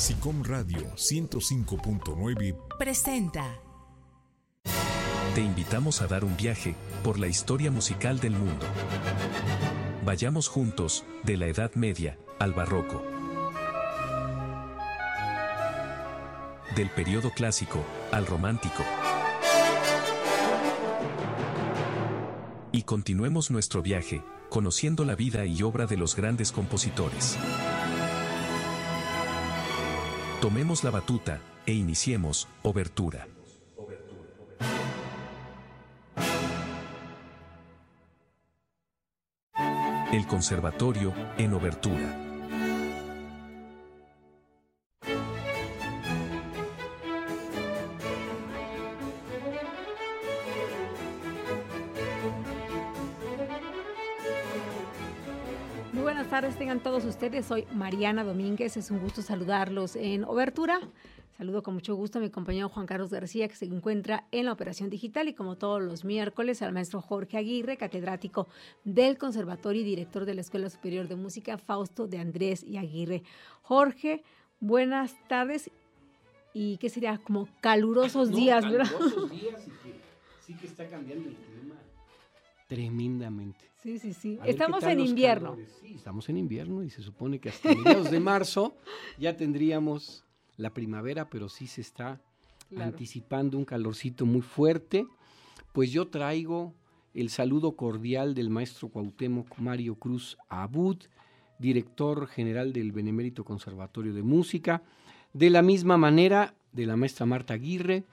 SICOM 0.00 0.42
Radio 0.44 0.80
105.9 0.96 2.56
presenta. 2.78 3.60
Te 5.34 5.42
invitamos 5.42 6.00
a 6.00 6.06
dar 6.06 6.24
un 6.24 6.38
viaje 6.38 6.74
por 7.04 7.18
la 7.18 7.26
historia 7.26 7.70
musical 7.70 8.18
del 8.18 8.32
mundo. 8.32 8.64
Vayamos 10.02 10.48
juntos, 10.48 11.04
de 11.22 11.36
la 11.36 11.48
Edad 11.48 11.74
Media 11.74 12.16
al 12.38 12.54
Barroco. 12.54 13.02
Del 16.74 16.88
periodo 16.88 17.30
clásico 17.32 17.84
al 18.10 18.24
romántico. 18.24 18.82
Y 22.72 22.84
continuemos 22.84 23.50
nuestro 23.50 23.82
viaje, 23.82 24.24
conociendo 24.48 25.04
la 25.04 25.14
vida 25.14 25.44
y 25.44 25.62
obra 25.62 25.84
de 25.84 25.98
los 25.98 26.16
grandes 26.16 26.52
compositores. 26.52 27.36
Tomemos 30.40 30.84
la 30.84 30.90
batuta 30.90 31.38
e 31.66 31.74
iniciemos 31.74 32.48
Obertura. 32.62 33.28
El 40.10 40.26
Conservatorio 40.26 41.12
en 41.36 41.52
Obertura. 41.52 42.29
Todos 56.82 57.04
ustedes. 57.04 57.46
Soy 57.46 57.66
Mariana 57.74 58.24
Domínguez. 58.24 58.76
Es 58.76 58.90
un 58.90 59.00
gusto 59.00 59.22
saludarlos 59.22 59.96
en 59.96 60.24
Obertura. 60.24 60.80
Saludo 61.36 61.62
con 61.62 61.74
mucho 61.74 61.94
gusto 61.94 62.18
a 62.18 62.22
mi 62.22 62.30
compañero 62.30 62.68
Juan 62.68 62.86
Carlos 62.86 63.10
García, 63.10 63.48
que 63.48 63.54
se 63.54 63.66
encuentra 63.66 64.26
en 64.30 64.46
la 64.46 64.52
operación 64.52 64.90
digital, 64.90 65.28
y 65.28 65.34
como 65.34 65.56
todos 65.56 65.82
los 65.82 66.04
miércoles, 66.04 66.60
al 66.60 66.72
maestro 66.72 67.00
Jorge 67.00 67.38
Aguirre, 67.38 67.76
catedrático 67.76 68.46
del 68.84 69.16
Conservatorio 69.16 69.82
y 69.82 69.84
director 69.84 70.24
de 70.24 70.34
la 70.34 70.42
Escuela 70.42 70.68
Superior 70.68 71.08
de 71.08 71.16
Música 71.16 71.56
Fausto 71.56 72.06
de 72.06 72.18
Andrés 72.18 72.62
y 72.62 72.76
Aguirre. 72.76 73.22
Jorge, 73.62 74.22
buenas 74.58 75.16
tardes. 75.28 75.70
Y 76.52 76.76
qué 76.78 76.90
sería 76.90 77.18
como 77.18 77.48
calurosos 77.60 78.30
días, 78.30 78.64
calurosos 78.64 79.30
días 79.30 79.66
y 79.66 79.70
que 79.70 80.00
sí 80.44 80.54
que 80.54 80.66
está 80.66 80.88
cambiando 80.88 81.28
el 81.28 81.36
clima 81.36 81.76
tremendamente. 82.66 83.69
Sí, 83.82 83.98
sí, 83.98 84.12
sí. 84.12 84.38
Estamos 84.44 84.84
en 84.84 85.00
invierno. 85.00 85.56
Sí, 85.80 85.94
estamos 85.94 86.28
en 86.28 86.36
invierno 86.36 86.82
y 86.82 86.90
se 86.90 87.02
supone 87.02 87.38
que 87.38 87.48
hasta 87.48 87.74
mediados 87.74 88.10
de 88.10 88.20
marzo 88.20 88.76
ya 89.18 89.36
tendríamos 89.36 90.24
la 90.56 90.74
primavera, 90.74 91.30
pero 91.30 91.48
sí 91.48 91.66
se 91.66 91.80
está 91.80 92.20
anticipando 92.76 93.56
un 93.56 93.64
calorcito 93.64 94.26
muy 94.26 94.42
fuerte. 94.42 95.06
Pues 95.72 95.90
yo 95.90 96.08
traigo 96.08 96.74
el 97.14 97.30
saludo 97.30 97.72
cordial 97.72 98.34
del 98.34 98.50
maestro 98.50 98.88
Cuauhtémoc 98.88 99.58
Mario 99.58 99.94
Cruz 99.94 100.36
Abud, 100.48 100.98
director 101.58 102.26
general 102.26 102.72
del 102.72 102.92
Benemérito 102.92 103.44
Conservatorio 103.44 104.12
de 104.12 104.22
Música. 104.22 104.82
De 105.32 105.48
la 105.48 105.62
misma 105.62 105.96
manera, 105.96 106.54
de 106.72 106.86
la 106.86 106.96
maestra 106.96 107.24
Marta 107.24 107.54
Aguirre, 107.54 108.04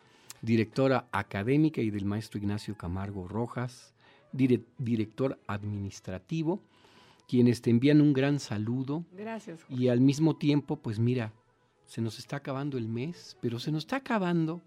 directora 0.41 1.07
académica, 1.11 1.81
y 1.81 1.89
del 1.89 2.05
maestro 2.05 2.39
Ignacio 2.39 2.75
Camargo 2.75 3.27
Rojas, 3.27 3.93
director 4.37 5.39
administrativo, 5.47 6.61
quienes 7.27 7.61
te 7.61 7.69
envían 7.69 8.01
un 8.01 8.13
gran 8.13 8.39
saludo. 8.39 9.03
Gracias. 9.11 9.59
Y 9.69 9.89
al 9.89 9.99
mismo 9.99 10.37
tiempo, 10.37 10.77
pues 10.77 10.99
mira, 10.99 11.33
se 11.85 12.01
nos 12.01 12.19
está 12.19 12.37
acabando 12.37 12.77
el 12.77 12.87
mes, 12.87 13.37
pero 13.41 13.59
se 13.59 13.71
nos 13.71 13.83
está 13.83 13.97
acabando 13.97 14.61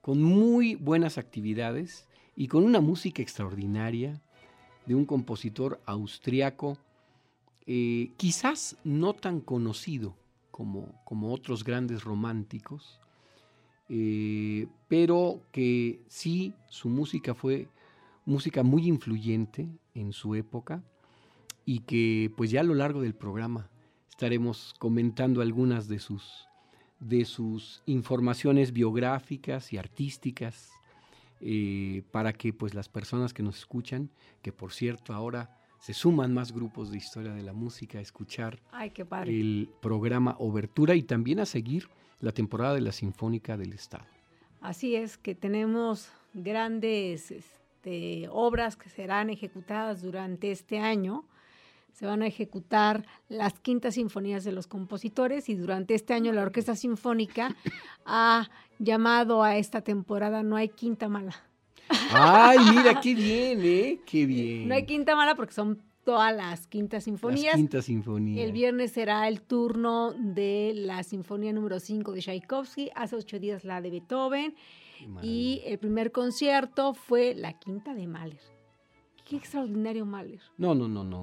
con 0.00 0.22
muy 0.22 0.74
buenas 0.74 1.18
actividades 1.18 2.06
y 2.36 2.48
con 2.48 2.64
una 2.64 2.80
música 2.80 3.20
extraordinaria 3.20 4.22
de 4.86 4.94
un 4.94 5.04
compositor 5.04 5.82
austriaco, 5.84 6.78
eh, 7.66 8.12
quizás 8.16 8.76
no 8.84 9.12
tan 9.12 9.40
conocido 9.40 10.16
como, 10.50 10.94
como 11.04 11.34
otros 11.34 11.62
grandes 11.62 12.04
románticos, 12.04 12.98
eh, 13.90 14.66
pero 14.88 15.42
que 15.52 16.00
sí 16.08 16.54
su 16.68 16.88
música 16.88 17.34
fue 17.34 17.68
música 18.28 18.62
muy 18.62 18.86
influyente 18.86 19.68
en 19.94 20.12
su 20.12 20.34
época 20.34 20.84
y 21.64 21.80
que 21.80 22.30
pues 22.36 22.50
ya 22.50 22.60
a 22.60 22.64
lo 22.64 22.74
largo 22.74 23.00
del 23.00 23.14
programa 23.14 23.70
estaremos 24.10 24.74
comentando 24.78 25.40
algunas 25.40 25.88
de 25.88 25.98
sus, 25.98 26.46
de 27.00 27.24
sus 27.24 27.82
informaciones 27.86 28.72
biográficas 28.72 29.72
y 29.72 29.78
artísticas 29.78 30.70
eh, 31.40 32.02
para 32.10 32.34
que 32.34 32.52
pues 32.52 32.74
las 32.74 32.90
personas 32.90 33.32
que 33.32 33.42
nos 33.42 33.58
escuchan, 33.58 34.10
que 34.42 34.52
por 34.52 34.72
cierto 34.72 35.14
ahora 35.14 35.56
se 35.78 35.94
suman 35.94 36.34
más 36.34 36.52
grupos 36.52 36.90
de 36.90 36.98
historia 36.98 37.32
de 37.32 37.42
la 37.42 37.54
música 37.54 37.98
a 37.98 38.02
escuchar 38.02 38.60
el 39.24 39.70
programa 39.80 40.36
Obertura 40.38 40.94
y 40.96 41.02
también 41.02 41.40
a 41.40 41.46
seguir 41.46 41.88
la 42.20 42.32
temporada 42.32 42.74
de 42.74 42.82
la 42.82 42.92
Sinfónica 42.92 43.56
del 43.56 43.72
Estado. 43.72 44.04
Así 44.60 44.96
es, 44.96 45.16
que 45.16 45.34
tenemos 45.34 46.10
grandes 46.34 47.32
este, 47.78 48.28
obras 48.32 48.76
que 48.76 48.88
serán 48.90 49.30
ejecutadas 49.30 50.02
durante 50.02 50.50
este 50.50 50.80
año. 50.80 51.24
Se 51.92 52.06
van 52.06 52.22
a 52.22 52.26
ejecutar 52.26 53.04
las 53.28 53.54
quintas 53.60 53.94
sinfonías 53.94 54.42
de 54.42 54.52
los 54.52 54.66
compositores 54.66 55.48
y 55.48 55.54
durante 55.54 55.94
este 55.94 56.12
año 56.14 56.32
la 56.32 56.42
Orquesta 56.42 56.74
Sinfónica 56.74 57.54
ha 58.04 58.48
llamado 58.80 59.42
a 59.44 59.56
esta 59.56 59.80
temporada 59.80 60.42
No 60.42 60.56
hay 60.56 60.68
quinta 60.70 61.08
mala. 61.08 61.36
Ay, 62.10 62.58
mira, 62.74 63.00
qué 63.00 63.14
bien, 63.14 63.60
¿eh? 63.62 64.00
Qué 64.04 64.26
bien. 64.26 64.68
No 64.68 64.74
hay 64.74 64.84
quinta 64.84 65.14
mala 65.14 65.34
porque 65.36 65.54
son 65.54 65.80
todas 66.08 66.34
las 66.34 66.66
quintas 66.66 67.04
sinfonías. 67.04 67.52
Las 67.52 67.56
quintas 67.56 67.84
sinfonías. 67.84 68.42
El 68.42 68.52
viernes 68.52 68.92
será 68.92 69.28
el 69.28 69.42
turno 69.42 70.14
de 70.14 70.72
la 70.74 71.02
Sinfonía 71.02 71.52
número 71.52 71.80
5 71.80 72.12
de 72.12 72.20
Tchaikovsky, 72.20 72.88
hace 72.94 73.14
ocho 73.14 73.38
días 73.38 73.62
la 73.66 73.82
de 73.82 73.90
Beethoven 73.90 74.54
y 75.20 75.60
el 75.66 75.78
primer 75.78 76.10
concierto 76.10 76.94
fue 76.94 77.34
la 77.34 77.58
quinta 77.58 77.92
de 77.92 78.06
Mahler. 78.06 78.40
Qué 79.26 79.36
extraordinario 79.36 80.06
Mahler. 80.06 80.40
No, 80.56 80.74
no, 80.74 80.88
no, 80.88 81.04
no. 81.04 81.20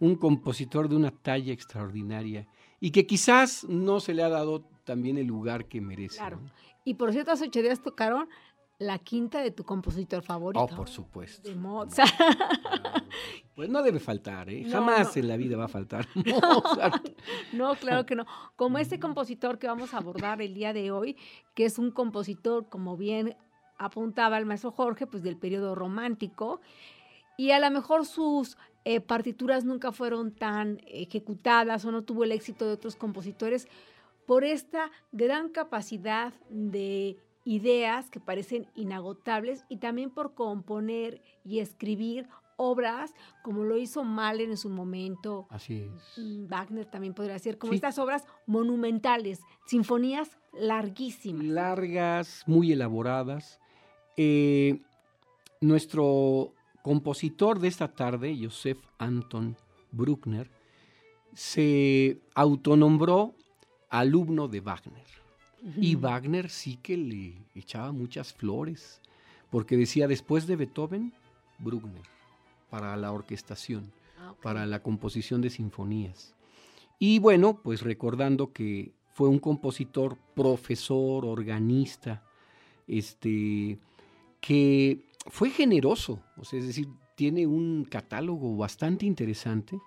Un, 0.00 0.16
compositor 0.16 0.88
de 0.88 0.96
una 0.96 1.12
talla 1.12 1.52
extraordinaria 1.52 2.48
y 2.80 2.90
que 2.90 3.06
quizás 3.06 3.62
no 3.68 4.00
se 4.00 4.12
le 4.12 4.24
ha 4.24 4.28
dado 4.28 4.64
también 4.82 5.18
el 5.18 5.28
lugar 5.28 5.66
que 5.66 5.80
merece. 5.80 6.16
Claro. 6.16 6.40
Y 6.84 6.94
por 6.94 7.12
cierto, 7.12 7.30
hace 7.30 7.44
ocho 7.44 7.62
días 7.62 7.80
tocaron 7.80 8.28
la 8.82 8.98
quinta 8.98 9.40
de 9.40 9.50
tu 9.50 9.64
compositor 9.64 10.22
favorito. 10.22 10.64
Oh, 10.64 10.76
por 10.76 10.88
supuesto. 10.88 11.48
De 11.48 11.54
Mozart. 11.54 12.12
Pues 13.54 13.68
no 13.68 13.82
debe 13.82 14.00
faltar, 14.00 14.48
¿eh? 14.48 14.64
Jamás 14.70 15.16
en 15.16 15.28
la 15.28 15.36
vida 15.36 15.56
va 15.56 15.66
a 15.66 15.68
faltar 15.68 16.06
Mozart. 16.14 17.08
No, 17.52 17.74
claro 17.74 18.06
que 18.06 18.14
no. 18.14 18.26
Como 18.56 18.78
este 18.78 18.98
compositor 18.98 19.58
que 19.58 19.66
vamos 19.66 19.94
a 19.94 19.98
abordar 19.98 20.40
el 20.40 20.54
día 20.54 20.72
de 20.72 20.90
hoy, 20.90 21.16
que 21.54 21.66
es 21.66 21.78
un 21.78 21.90
compositor, 21.90 22.68
como 22.68 22.96
bien 22.96 23.36
apuntaba 23.78 24.38
el 24.38 24.46
maestro 24.46 24.72
Jorge, 24.72 25.06
pues 25.06 25.22
del 25.22 25.36
periodo 25.36 25.74
romántico, 25.74 26.60
y 27.36 27.50
a 27.50 27.60
lo 27.60 27.70
mejor 27.70 28.06
sus 28.06 28.56
eh, 28.84 29.00
partituras 29.00 29.64
nunca 29.64 29.92
fueron 29.92 30.32
tan 30.32 30.80
ejecutadas 30.86 31.84
o 31.84 31.92
no 31.92 32.02
tuvo 32.02 32.24
el 32.24 32.32
éxito 32.32 32.66
de 32.66 32.72
otros 32.72 32.96
compositores 32.96 33.68
por 34.26 34.44
esta 34.44 34.90
gran 35.12 35.48
capacidad 35.50 36.32
de 36.48 37.16
ideas 37.44 38.10
que 38.10 38.20
parecen 38.20 38.66
inagotables 38.74 39.64
y 39.68 39.78
también 39.78 40.10
por 40.10 40.34
componer 40.34 41.22
y 41.44 41.58
escribir 41.58 42.28
obras 42.56 43.14
como 43.42 43.64
lo 43.64 43.76
hizo 43.76 44.04
Mahler 44.04 44.50
en 44.50 44.56
su 44.56 44.68
momento. 44.68 45.46
Así 45.50 45.82
es. 45.82 46.18
Mm, 46.18 46.46
Wagner 46.46 46.86
también 46.86 47.14
podría 47.14 47.38
ser, 47.38 47.58
como 47.58 47.72
estas 47.72 47.98
obras 47.98 48.24
monumentales, 48.46 49.40
sinfonías 49.66 50.38
larguísimas. 50.52 51.44
Largas, 51.44 52.44
muy 52.46 52.72
elaboradas. 52.72 53.58
Eh, 54.16 54.80
nuestro 55.60 56.52
compositor 56.82 57.58
de 57.58 57.68
esta 57.68 57.88
tarde, 57.88 58.36
Joseph 58.40 58.78
Anton 58.98 59.56
Bruckner, 59.90 60.50
se 61.34 62.20
autonombró 62.34 63.34
alumno 63.88 64.48
de 64.48 64.60
Wagner. 64.60 65.21
Y 65.76 65.94
Wagner 65.94 66.50
sí 66.50 66.76
que 66.82 66.96
le 66.96 67.34
echaba 67.54 67.92
muchas 67.92 68.32
flores, 68.32 69.00
porque 69.50 69.76
decía, 69.76 70.08
después 70.08 70.46
de 70.46 70.56
Beethoven, 70.56 71.12
Bruckner, 71.58 72.02
para 72.68 72.96
la 72.96 73.12
orquestación, 73.12 73.92
ah, 74.18 74.34
para 74.42 74.66
la 74.66 74.82
composición 74.82 75.40
de 75.40 75.50
sinfonías. 75.50 76.34
Y 76.98 77.18
bueno, 77.20 77.60
pues 77.62 77.82
recordando 77.82 78.52
que 78.52 78.92
fue 79.12 79.28
un 79.28 79.38
compositor, 79.38 80.16
profesor, 80.34 81.24
organista, 81.26 82.24
este, 82.88 83.78
que 84.40 85.04
fue 85.26 85.50
generoso, 85.50 86.20
o 86.36 86.44
sea, 86.44 86.58
es 86.58 86.66
decir, 86.66 86.88
tiene 87.14 87.46
un 87.46 87.84
catálogo 87.84 88.56
bastante 88.56 89.06
interesante 89.06 89.78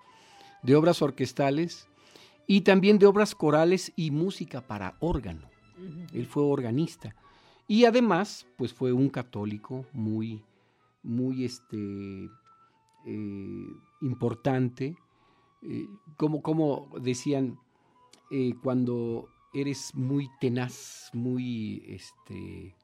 de 0.63 0.75
obras 0.75 1.01
orquestales 1.01 1.87
y 2.47 2.61
también 2.61 2.99
de 2.99 3.07
obras 3.07 3.35
corales 3.35 3.91
y 3.95 4.11
música 4.11 4.61
para 4.61 4.95
órgano. 4.99 5.54
Él 6.13 6.25
fue 6.25 6.43
organista. 6.43 7.15
Y 7.67 7.85
además, 7.85 8.45
pues 8.57 8.73
fue 8.73 8.93
un 8.93 9.09
católico 9.09 9.85
muy, 9.91 10.43
muy 11.03 11.45
este, 11.45 12.29
eh, 13.05 13.67
importante. 14.01 14.97
Eh, 15.61 15.87
como, 16.17 16.41
como 16.41 16.89
decían, 17.01 17.59
eh, 18.31 18.53
cuando 18.61 19.29
eres 19.53 19.95
muy 19.95 20.29
tenaz, 20.39 21.09
muy 21.13 21.83
este, 21.87 22.75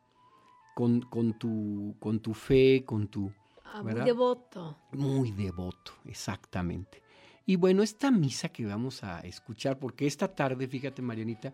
con, 0.76 1.38
tu, 1.38 1.96
con 2.00 2.20
tu 2.20 2.34
fe, 2.34 2.84
con 2.86 3.08
tu... 3.08 3.32
Ah, 3.66 3.84
muy 3.84 3.94
devoto. 3.94 4.78
Muy 4.94 5.32
devoto, 5.32 5.94
exactamente. 6.06 7.02
Y 7.46 7.56
bueno, 7.56 7.84
esta 7.84 8.12
misa 8.12 8.50
que 8.50 8.66
vamos 8.66 9.04
a 9.04 9.20
escuchar, 9.22 9.80
porque 9.80 10.08
esta 10.08 10.34
tarde, 10.34 10.68
fíjate 10.68 11.02
Marianita, 11.02 11.54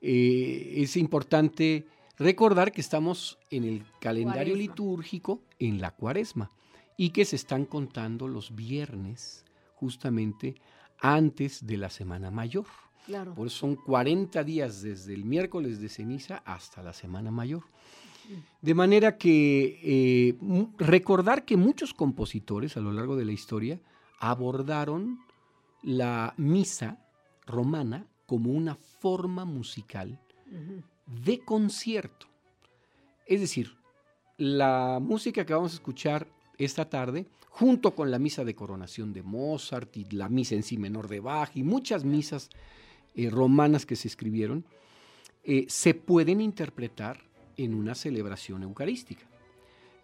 es 0.00 0.96
importante 0.96 1.86
recordar 2.18 2.72
que 2.72 2.80
estamos 2.80 3.38
en 3.50 3.64
el 3.64 3.84
calendario 4.00 4.54
litúrgico 4.54 5.40
en 5.58 5.80
la 5.80 5.92
cuaresma 5.92 6.50
y 6.96 7.10
que 7.10 7.24
se 7.24 7.36
están 7.36 7.64
contando 7.64 8.28
los 8.28 8.54
viernes 8.54 9.44
justamente 9.74 10.56
antes 10.98 11.66
de 11.66 11.76
la 11.76 11.90
Semana 11.90 12.30
Mayor. 12.30 12.66
Claro. 13.06 13.34
Por 13.34 13.46
eso 13.46 13.58
son 13.58 13.76
40 13.76 14.44
días 14.44 14.82
desde 14.82 15.14
el 15.14 15.24
miércoles 15.24 15.80
de 15.80 15.88
ceniza 15.88 16.42
hasta 16.44 16.82
la 16.82 16.92
Semana 16.92 17.30
Mayor. 17.30 17.62
De 18.60 18.74
manera 18.74 19.16
que 19.16 19.80
eh, 19.82 20.36
recordar 20.76 21.46
que 21.46 21.56
muchos 21.56 21.94
compositores 21.94 22.76
a 22.76 22.80
lo 22.80 22.92
largo 22.92 23.16
de 23.16 23.24
la 23.24 23.32
historia 23.32 23.80
abordaron 24.20 25.20
la 25.82 26.34
misa 26.36 26.98
romana 27.46 28.06
como 28.28 28.50
una 28.50 28.74
forma 28.74 29.46
musical 29.46 30.20
de 31.06 31.38
concierto. 31.38 32.26
Es 33.26 33.40
decir, 33.40 33.74
la 34.36 34.98
música 35.00 35.46
que 35.46 35.54
vamos 35.54 35.72
a 35.72 35.76
escuchar 35.76 36.28
esta 36.58 36.90
tarde, 36.90 37.24
junto 37.48 37.94
con 37.94 38.10
la 38.10 38.18
misa 38.18 38.44
de 38.44 38.54
coronación 38.54 39.14
de 39.14 39.22
Mozart 39.22 39.96
y 39.96 40.04
la 40.10 40.28
misa 40.28 40.56
en 40.56 40.62
sí 40.62 40.76
menor 40.76 41.08
de 41.08 41.20
Bach 41.20 41.50
y 41.54 41.62
muchas 41.62 42.04
misas 42.04 42.50
eh, 43.14 43.30
romanas 43.30 43.86
que 43.86 43.96
se 43.96 44.08
escribieron, 44.08 44.66
eh, 45.42 45.64
se 45.70 45.94
pueden 45.94 46.42
interpretar 46.42 47.22
en 47.56 47.72
una 47.72 47.94
celebración 47.94 48.62
eucarística. 48.62 49.26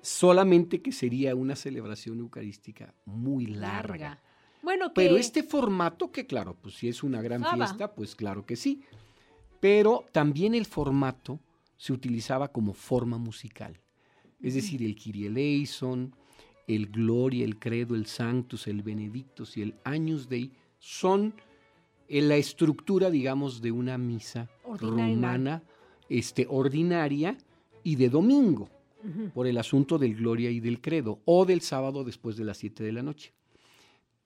Solamente 0.00 0.80
que 0.80 0.92
sería 0.92 1.34
una 1.34 1.56
celebración 1.56 2.20
eucarística 2.20 2.94
muy 3.04 3.44
larga. 3.44 4.22
Bueno, 4.64 4.92
Pero 4.94 5.16
este 5.16 5.42
formato, 5.42 6.10
que 6.10 6.26
claro, 6.26 6.56
pues 6.60 6.76
si 6.76 6.88
es 6.88 7.02
una 7.02 7.20
gran 7.22 7.44
fiesta, 7.44 7.94
pues 7.94 8.16
claro 8.16 8.46
que 8.46 8.56
sí. 8.56 8.82
Pero 9.60 10.04
también 10.12 10.54
el 10.54 10.66
formato 10.66 11.38
se 11.76 11.92
utilizaba 11.92 12.48
como 12.48 12.72
forma 12.72 13.18
musical. 13.18 13.78
Es 14.40 14.54
decir, 14.54 14.82
el 14.82 14.96
Kyrie 14.96 15.28
eleison, 15.28 16.14
el 16.66 16.86
Gloria, 16.86 17.44
el 17.44 17.58
Credo, 17.58 17.94
el 17.94 18.06
Sanctus, 18.06 18.66
el 18.66 18.82
Benedictus 18.82 19.56
y 19.56 19.62
el 19.62 19.74
Agnus 19.84 20.28
Dei 20.28 20.50
son 20.78 21.34
en 22.08 22.28
la 22.28 22.36
estructura, 22.36 23.10
digamos, 23.10 23.60
de 23.62 23.72
una 23.72 23.98
misa 23.98 24.48
romana 24.78 25.62
este, 26.08 26.46
ordinaria 26.48 27.36
y 27.82 27.96
de 27.96 28.08
domingo, 28.08 28.68
por 29.34 29.46
el 29.46 29.58
asunto 29.58 29.98
del 29.98 30.14
Gloria 30.14 30.50
y 30.50 30.60
del 30.60 30.80
Credo, 30.80 31.20
o 31.26 31.44
del 31.44 31.60
sábado 31.60 32.04
después 32.04 32.36
de 32.36 32.44
las 32.44 32.58
7 32.58 32.82
de 32.82 32.92
la 32.92 33.02
noche. 33.02 33.34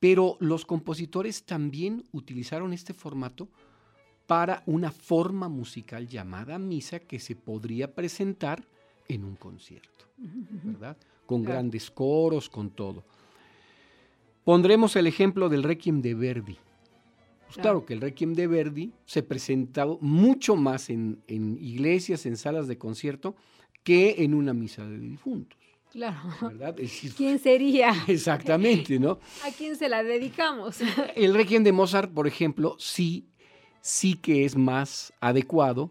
Pero 0.00 0.36
los 0.40 0.64
compositores 0.64 1.44
también 1.44 2.04
utilizaron 2.12 2.72
este 2.72 2.94
formato 2.94 3.48
para 4.26 4.62
una 4.66 4.92
forma 4.92 5.48
musical 5.48 6.06
llamada 6.06 6.58
misa 6.58 7.00
que 7.00 7.18
se 7.18 7.34
podría 7.34 7.94
presentar 7.94 8.68
en 9.08 9.24
un 9.24 9.36
concierto, 9.36 10.04
¿verdad? 10.18 10.96
Con 11.26 11.42
grandes 11.42 11.90
coros, 11.90 12.48
con 12.48 12.70
todo. 12.70 13.04
Pondremos 14.44 14.96
el 14.96 15.06
ejemplo 15.06 15.48
del 15.48 15.62
Requiem 15.62 16.00
de 16.02 16.14
Verdi. 16.14 16.58
Pues 17.46 17.56
claro. 17.56 17.86
que 17.86 17.94
el 17.94 18.02
Requiem 18.02 18.34
de 18.34 18.46
Verdi 18.46 18.92
se 19.06 19.22
presentaba 19.22 19.96
mucho 20.00 20.56
más 20.56 20.90
en, 20.90 21.22
iglesias, 21.26 22.26
en 22.26 22.36
salas 22.36 22.68
de 22.68 22.76
concierto, 22.76 23.34
que 23.82 24.16
en 24.24 24.34
una 24.34 24.52
misa 24.52 24.86
de 24.86 24.98
difuntos. 24.98 25.58
Claro. 25.92 26.18
¿verdad? 26.42 26.76
¿Quién 27.16 27.38
sería? 27.38 27.92
Exactamente, 28.06 28.98
¿no? 28.98 29.18
¿A 29.44 29.50
quién 29.56 29.76
se 29.76 29.88
la 29.88 30.02
dedicamos? 30.02 30.78
El 31.16 31.34
Requiem 31.34 31.64
de 31.64 31.72
Mozart, 31.72 32.12
por 32.12 32.26
ejemplo, 32.26 32.76
sí, 32.78 33.26
sí 33.80 34.14
que 34.14 34.44
es 34.44 34.56
más 34.56 35.12
adecuado 35.20 35.90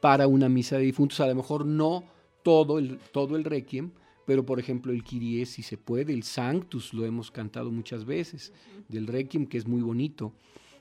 para 0.00 0.26
una 0.26 0.48
misa 0.48 0.78
de 0.78 0.84
difuntos. 0.84 1.20
A 1.20 1.26
lo 1.26 1.34
mejor 1.34 1.64
no 1.64 2.04
todo 2.42 2.78
el, 2.78 2.98
todo 3.12 3.36
el 3.36 3.44
Requiem, 3.44 3.90
pero 4.24 4.44
por 4.44 4.60
ejemplo 4.60 4.92
el 4.92 5.02
Kyrie 5.02 5.46
si 5.46 5.62
se 5.62 5.78
puede, 5.78 6.12
el 6.12 6.22
Sanctus 6.22 6.92
lo 6.92 7.04
hemos 7.04 7.30
cantado 7.30 7.70
muchas 7.70 8.04
veces, 8.04 8.52
del 8.88 9.06
Requiem 9.06 9.46
que 9.46 9.58
es 9.58 9.66
muy 9.66 9.82
bonito 9.82 10.32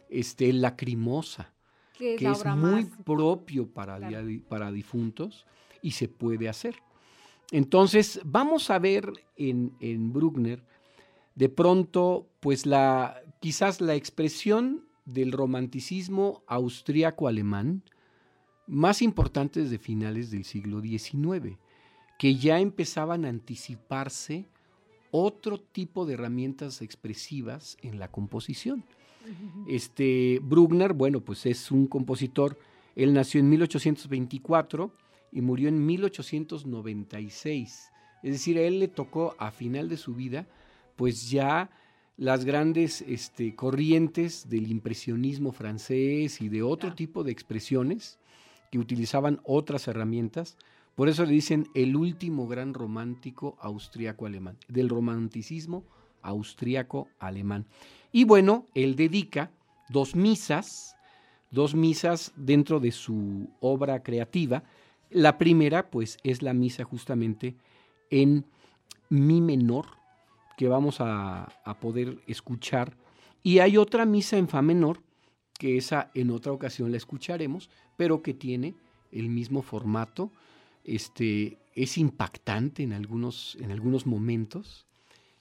este, 0.09 0.51
lacrimosa, 0.53 1.53
que 1.97 2.15
es, 2.15 2.45
muy 2.45 2.85
propio 3.05 3.67
para, 3.67 3.99
para 4.49 4.71
difuntos 4.71 5.45
y 5.81 5.91
se 5.91 6.07
puede 6.07 6.49
hacer. 6.49 6.75
Entonces, 7.51 8.19
vamos 8.25 8.69
a 8.69 8.79
ver 8.79 9.11
en, 9.35 9.73
en 9.79 10.11
Bruckner, 10.11 10.63
de 11.35 11.49
pronto, 11.49 12.27
pues 12.39 12.65
la, 12.65 13.21
quizás 13.39 13.81
la 13.81 13.95
expresión 13.95 14.85
del 15.05 15.31
romanticismo 15.31 16.43
austríaco-alemán 16.47 17.83
más 18.67 19.01
importante 19.01 19.61
desde 19.61 19.77
finales 19.77 20.31
del 20.31 20.43
siglo 20.43 20.81
XIX, 20.81 21.57
que 22.17 22.35
ya 22.35 22.59
empezaban 22.59 23.25
a 23.25 23.29
anticiparse 23.29 24.47
otro 25.11 25.59
tipo 25.59 26.05
de 26.05 26.15
herramientas 26.15 26.81
expresivas 26.81 27.77
en 27.81 27.99
la 27.99 28.09
composición. 28.09 28.83
Este 29.67 30.39
Bruckner, 30.43 30.93
bueno, 30.93 31.19
pues 31.21 31.45
es 31.45 31.71
un 31.71 31.87
compositor, 31.87 32.59
él 32.95 33.13
nació 33.13 33.39
en 33.39 33.49
1824 33.49 34.91
y 35.35 35.41
murió 35.41 35.69
en 35.69 35.85
1896. 35.85 37.91
Es 38.23 38.31
decir, 38.31 38.57
a 38.57 38.61
él 38.61 38.79
le 38.79 38.87
tocó 38.87 39.35
a 39.37 39.51
final 39.51 39.87
de 39.89 39.97
su 39.97 40.15
vida, 40.15 40.47
pues 40.95 41.29
ya 41.29 41.69
las 42.17 42.45
grandes 42.45 43.01
este, 43.01 43.53
corrientes 43.53 44.49
del 44.49 44.71
impresionismo 44.71 45.51
francés 45.51 46.41
y 46.41 46.47
de 46.47 46.63
otro 46.63 46.95
tipo 46.95 47.25
de 47.25 47.33
expresiones 47.33 48.17
que 48.71 48.79
utilizaban 48.79 49.41
otras 49.43 49.89
herramientas. 49.89 50.57
Por 50.95 51.09
eso 51.09 51.25
le 51.25 51.33
dicen 51.33 51.67
el 51.75 51.97
último 51.97 52.47
gran 52.47 52.73
romántico 52.73 53.57
austriaco-alemán, 53.59 54.57
del 54.69 54.87
romanticismo 54.87 55.83
austriaco-alemán. 56.21 57.65
Y 58.13 58.23
bueno, 58.23 58.67
él 58.73 58.95
dedica 58.95 59.51
dos 59.89 60.15
misas, 60.15 60.95
dos 61.51 61.75
misas 61.75 62.31
dentro 62.37 62.79
de 62.79 62.93
su 62.93 63.49
obra 63.59 64.01
creativa. 64.01 64.63
La 65.15 65.37
primera, 65.37 65.89
pues, 65.91 66.17
es 66.25 66.41
la 66.41 66.53
misa 66.53 66.83
justamente 66.83 67.55
en 68.09 68.43
mi 69.07 69.39
menor, 69.39 69.85
que 70.57 70.67
vamos 70.67 70.97
a, 70.99 71.47
poder 71.79 72.19
escuchar. 72.27 72.97
Y 73.41 73.59
hay 73.59 73.77
otra 73.77 74.05
misa 74.05 74.37
en 74.37 74.49
fa 74.49 74.61
menor, 74.61 75.01
que 75.57 75.77
esa 75.77 76.11
en 76.15 76.31
otra 76.31 76.51
ocasión 76.51 76.91
la 76.91 76.97
escucharemos, 76.97 77.69
pero 77.95 78.21
que 78.21 78.33
tiene 78.33 78.75
el 79.13 79.29
mismo 79.29 79.61
formato. 79.61 80.33
Este, 80.83 81.59
es 81.75 81.97
impactante 81.97 82.83
en 82.83 82.91
algunos, 82.91 83.57
en 83.61 83.71
algunos 83.71 84.05
momentos. 84.05 84.85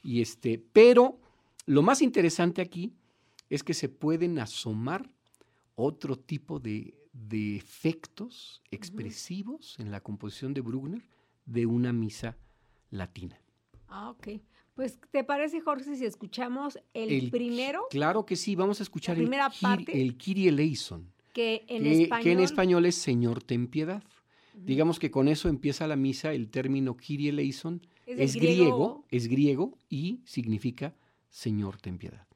Y 0.05 0.23
este, 0.23 0.63
pero 0.73 1.19
lo 1.67 1.83
más 1.83 2.01
interesante 2.01 2.63
aquí 2.63 2.93
es 3.51 3.65
que 3.65 3.75
se 3.75 3.89
pueden 3.89 4.39
asomar 4.39 5.11
otro 5.75 6.15
tipo 6.15 6.61
de, 6.61 6.95
efectos 7.57 8.63
expresivos 8.71 9.77
en 9.79 9.91
la 9.91 10.01
composición 10.01 10.55
de 10.55 10.61
Bruckner 10.61 11.03
de 11.47 11.67
una 11.67 11.93
misa 11.93 12.37
latina. 12.91 13.41
Ah, 13.89 14.11
ok. 14.11 14.41
Pues, 14.75 14.99
¿te 15.11 15.23
parece, 15.23 15.61
Jorge, 15.61 15.95
si 15.97 16.05
escuchamos 16.05 16.79
el, 16.95 17.31
primero? 17.31 17.87
Claro 17.91 18.27
que 18.27 18.35
sí, 18.35 18.57
vamos 18.57 18.81
a 18.81 18.83
escuchar 18.83 19.19
el, 19.19 19.31
parte, 19.61 20.01
el 20.01 20.17
Kyrie 20.17 20.49
eleison. 20.49 21.13
Que 21.33 21.65
en, 21.69 21.87
español, 21.87 22.23
que 22.25 22.33
en 22.33 22.41
español 22.41 22.87
es 22.87 22.97
Señor, 22.97 23.43
ten 23.43 23.69
piedad. 23.69 24.03
Digamos 24.55 25.01
que 25.01 25.11
con 25.11 25.27
eso 25.27 25.49
empieza 25.49 25.89
la 25.89 25.97
misa, 25.97 26.33
el 26.33 26.49
término 26.49 26.97
Kyrie 26.97 27.31
eleison 27.31 27.83
es, 28.07 28.37
griego, 28.37 29.05
es 29.11 29.27
griego 29.27 29.77
y 29.89 30.21
significa 30.25 30.95
Señor, 31.29 31.81
ten 31.81 31.99
piedad. 31.99 32.27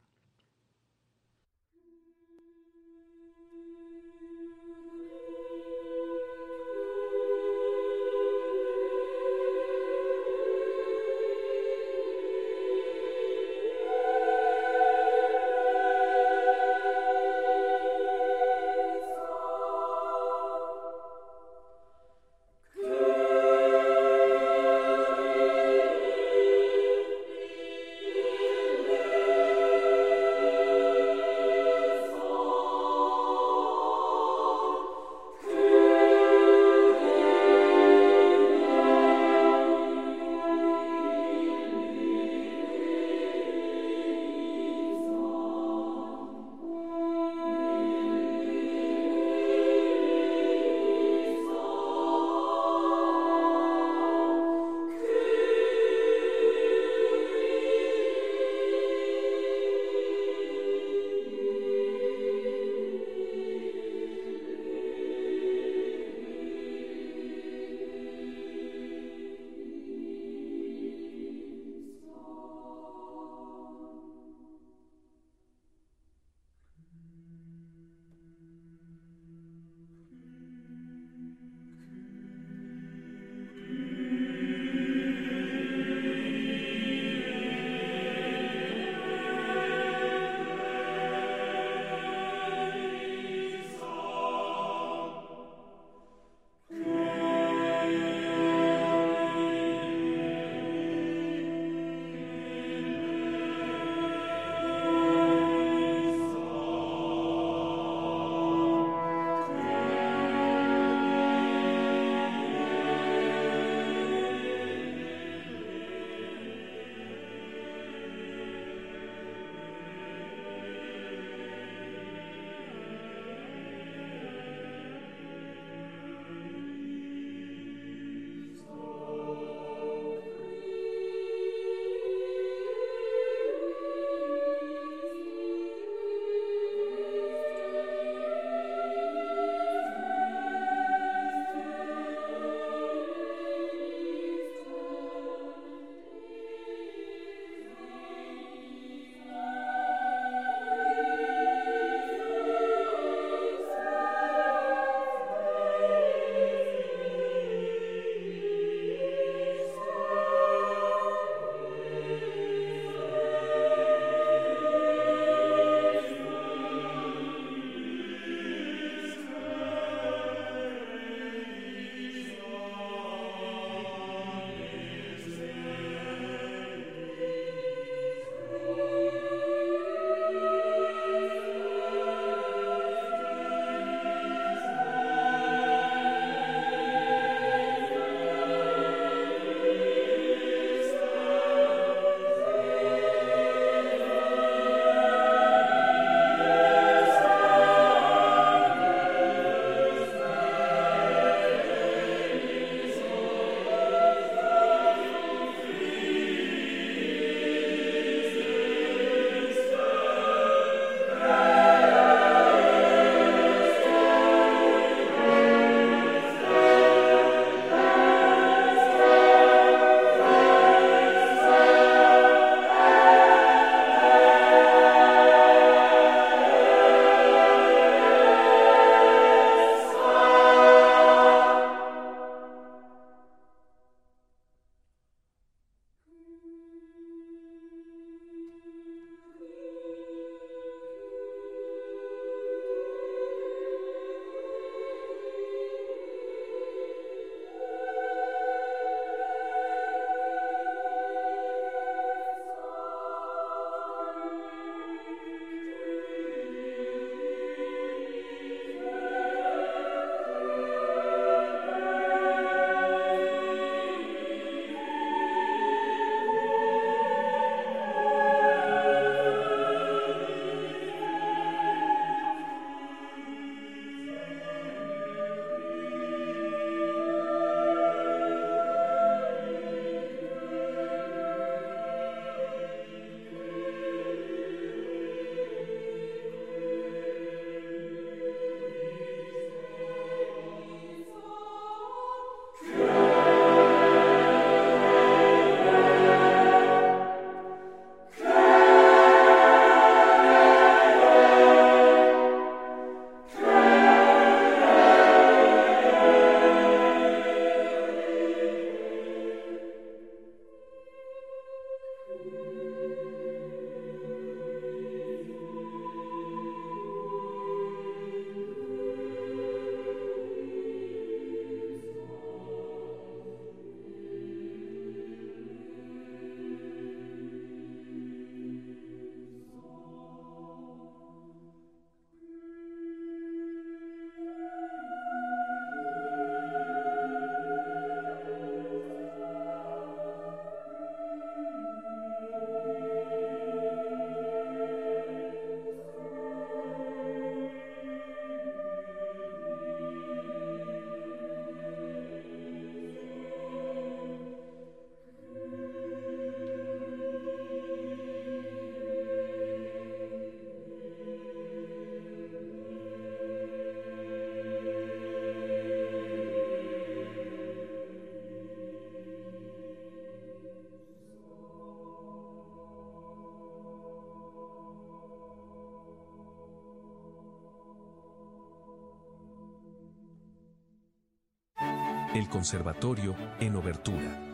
El 382.18 382.28
conservatorio, 382.28 383.14
en 383.38 383.54
Obertura. 383.54 384.25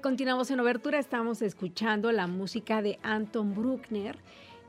Continuamos 0.00 0.50
en 0.50 0.60
Obertura, 0.60 0.98
estamos 0.98 1.42
escuchando 1.42 2.10
la 2.10 2.26
música 2.26 2.80
de 2.80 2.98
Anton 3.02 3.54
Bruckner. 3.54 4.18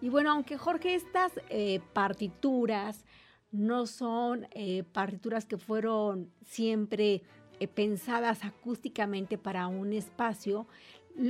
Y 0.01 0.09
bueno, 0.09 0.31
aunque 0.31 0.57
Jorge, 0.57 0.95
estas 0.95 1.31
eh, 1.49 1.79
partituras 1.93 3.05
no 3.51 3.87
son 3.87 4.47
eh, 4.51 4.83
partituras 4.91 5.45
que 5.45 5.57
fueron 5.57 6.29
siempre 6.45 7.23
eh, 7.59 7.67
pensadas 7.67 8.43
acústicamente 8.43 9.37
para 9.37 9.67
un 9.67 9.93
espacio, 9.93 10.67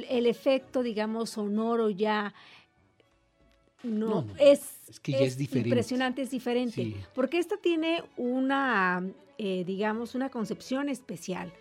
el 0.09 0.25
efecto, 0.25 0.83
digamos, 0.83 1.31
sonoro 1.31 1.89
ya 1.89 2.33
no, 3.83 4.25
es, 4.39 4.79
es, 4.87 4.99
que 4.99 5.11
ya 5.11 5.19
es, 5.19 5.37
diferente. 5.37 5.69
impresionante, 5.69 6.21
es 6.21 6.31
diferente, 6.31 6.95
porque 7.13 7.37
esta 7.37 7.57
tiene 7.57 8.01
una, 8.15 9.03
digamos, 9.37 10.15
una 10.15 10.29
concepción 10.29 10.87
especial 10.87 11.51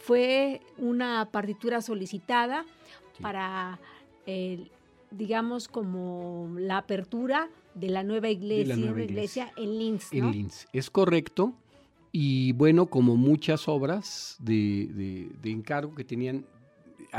fue 0.00 0.60
una 0.78 1.28
partitura 1.30 1.82
solicitada 1.82 2.64
para, 3.20 3.78
digamos, 5.10 5.68
como 5.68 6.50
la 6.58 6.78
apertura 6.78 7.48
de 7.74 7.88
la 7.90 8.02
nueva 8.02 8.28
iglesia, 8.28 8.74
iglesia. 8.74 9.52
en 9.56 9.78
Linz. 9.78 10.12
En 10.12 10.32
Linz, 10.32 10.66
es 10.72 10.90
correcto. 10.90 11.54
Y 12.12 12.52
bueno, 12.52 12.86
como 12.86 13.16
muchas 13.16 13.68
obras 13.68 14.36
de, 14.40 15.30
encargo 15.44 15.94
que 15.94 16.02
tenían, 16.02 16.44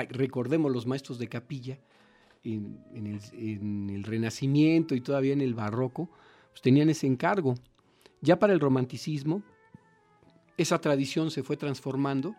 recordemos 0.09 0.71
los 0.71 0.85
maestros 0.85 1.19
de 1.19 1.27
capilla, 1.27 1.77
en, 2.43 3.89
el, 3.89 4.03
Renacimiento 4.03 4.95
y 4.95 5.01
todavía 5.01 5.33
en 5.33 5.41
el 5.41 5.53
Barroco, 5.53 6.09
pues 6.49 6.61
tenían 6.61 6.89
ese 6.89 7.07
encargo. 7.07 7.55
Ya 8.21 8.39
para 8.39 8.53
el 8.53 8.59
romanticismo, 8.59 9.43
esa 10.57 10.79
tradición 10.79 11.31
se 11.31 11.43
fue 11.43 11.57
transformando 11.57 12.35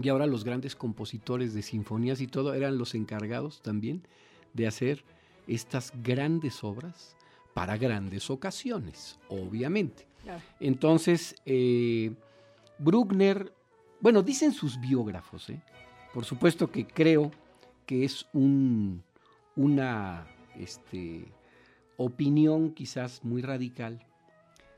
y 0.00 0.08
ahora 0.08 0.26
los 0.26 0.44
grandes 0.44 0.74
compositores 0.74 1.54
de 1.54 1.62
sinfonías 1.62 2.20
y 2.20 2.26
todo 2.26 2.54
eran 2.54 2.78
los 2.78 2.94
encargados 2.94 3.62
también 3.62 4.06
de 4.54 4.66
hacer 4.66 5.04
estas 5.46 5.92
grandes 6.02 6.62
obras 6.64 7.16
para 7.54 7.76
grandes 7.76 8.30
ocasiones, 8.30 9.18
obviamente. 9.28 10.06
Entonces, 10.60 11.34
eh, 11.44 12.12
Bruckner, 12.78 13.52
bueno, 14.00 14.22
dicen 14.22 14.52
sus 14.52 14.80
biógrafos, 14.80 15.50
¿eh? 15.50 15.60
Por 16.12 16.24
supuesto 16.24 16.70
que 16.70 16.86
creo 16.86 17.30
que 17.86 18.04
es 18.04 18.26
un, 18.32 19.02
una 19.56 20.26
este, 20.56 21.26
opinión 21.96 22.72
quizás 22.72 23.24
muy 23.24 23.42
radical, 23.42 24.04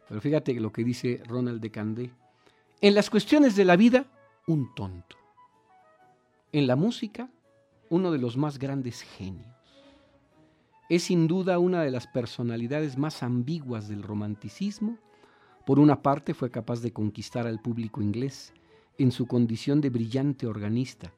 pero 0.08 0.20
fíjate 0.20 0.54
lo 0.54 0.72
que 0.72 0.84
dice 0.84 1.20
Ronald 1.26 1.60
de 1.60 1.70
Candé. 1.70 2.10
En 2.80 2.94
las 2.94 3.10
cuestiones 3.10 3.56
de 3.56 3.64
la 3.64 3.76
vida, 3.76 4.06
un 4.46 4.74
tonto. 4.74 5.16
En 6.52 6.66
la 6.66 6.76
música, 6.76 7.30
uno 7.88 8.12
de 8.12 8.18
los 8.18 8.36
más 8.36 8.58
grandes 8.58 9.02
genios. 9.02 9.48
Es 10.88 11.04
sin 11.04 11.26
duda 11.26 11.58
una 11.58 11.82
de 11.82 11.90
las 11.90 12.06
personalidades 12.06 12.98
más 12.98 13.22
ambiguas 13.22 13.88
del 13.88 14.02
romanticismo. 14.02 14.98
Por 15.66 15.78
una 15.78 16.02
parte 16.02 16.34
fue 16.34 16.50
capaz 16.50 16.80
de 16.80 16.92
conquistar 16.92 17.46
al 17.46 17.60
público 17.60 18.02
inglés 18.02 18.52
en 18.98 19.10
su 19.10 19.26
condición 19.26 19.80
de 19.80 19.90
brillante 19.90 20.46
organista 20.46 21.12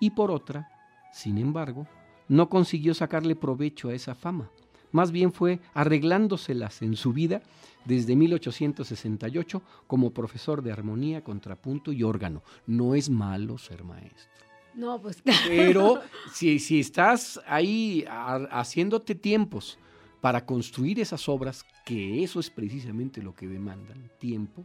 y 0.00 0.10
por 0.10 0.30
otra, 0.30 0.68
sin 1.12 1.38
embargo, 1.38 1.86
no 2.28 2.48
consiguió 2.48 2.94
sacarle 2.94 3.36
provecho 3.36 3.88
a 3.88 3.94
esa 3.94 4.14
fama. 4.14 4.50
Más 4.92 5.10
bien 5.10 5.32
fue 5.32 5.60
arreglándoselas 5.74 6.82
en 6.82 6.96
su 6.96 7.12
vida 7.12 7.42
desde 7.84 8.16
1868 8.16 9.62
como 9.86 10.12
profesor 10.12 10.62
de 10.62 10.72
armonía, 10.72 11.24
contrapunto 11.24 11.92
y 11.92 12.02
órgano. 12.02 12.42
No 12.66 12.94
es 12.94 13.10
malo 13.10 13.58
ser 13.58 13.84
maestro. 13.84 14.30
No, 14.74 15.00
pues 15.00 15.22
Pero 15.46 16.00
si, 16.32 16.58
si 16.58 16.80
estás 16.80 17.40
ahí 17.46 18.04
haciéndote 18.08 19.14
tiempos 19.14 19.78
para 20.20 20.46
construir 20.46 21.00
esas 21.00 21.28
obras, 21.28 21.64
que 21.84 22.24
eso 22.24 22.40
es 22.40 22.50
precisamente 22.50 23.22
lo 23.22 23.34
que 23.34 23.46
demandan, 23.46 24.10
tiempo, 24.18 24.64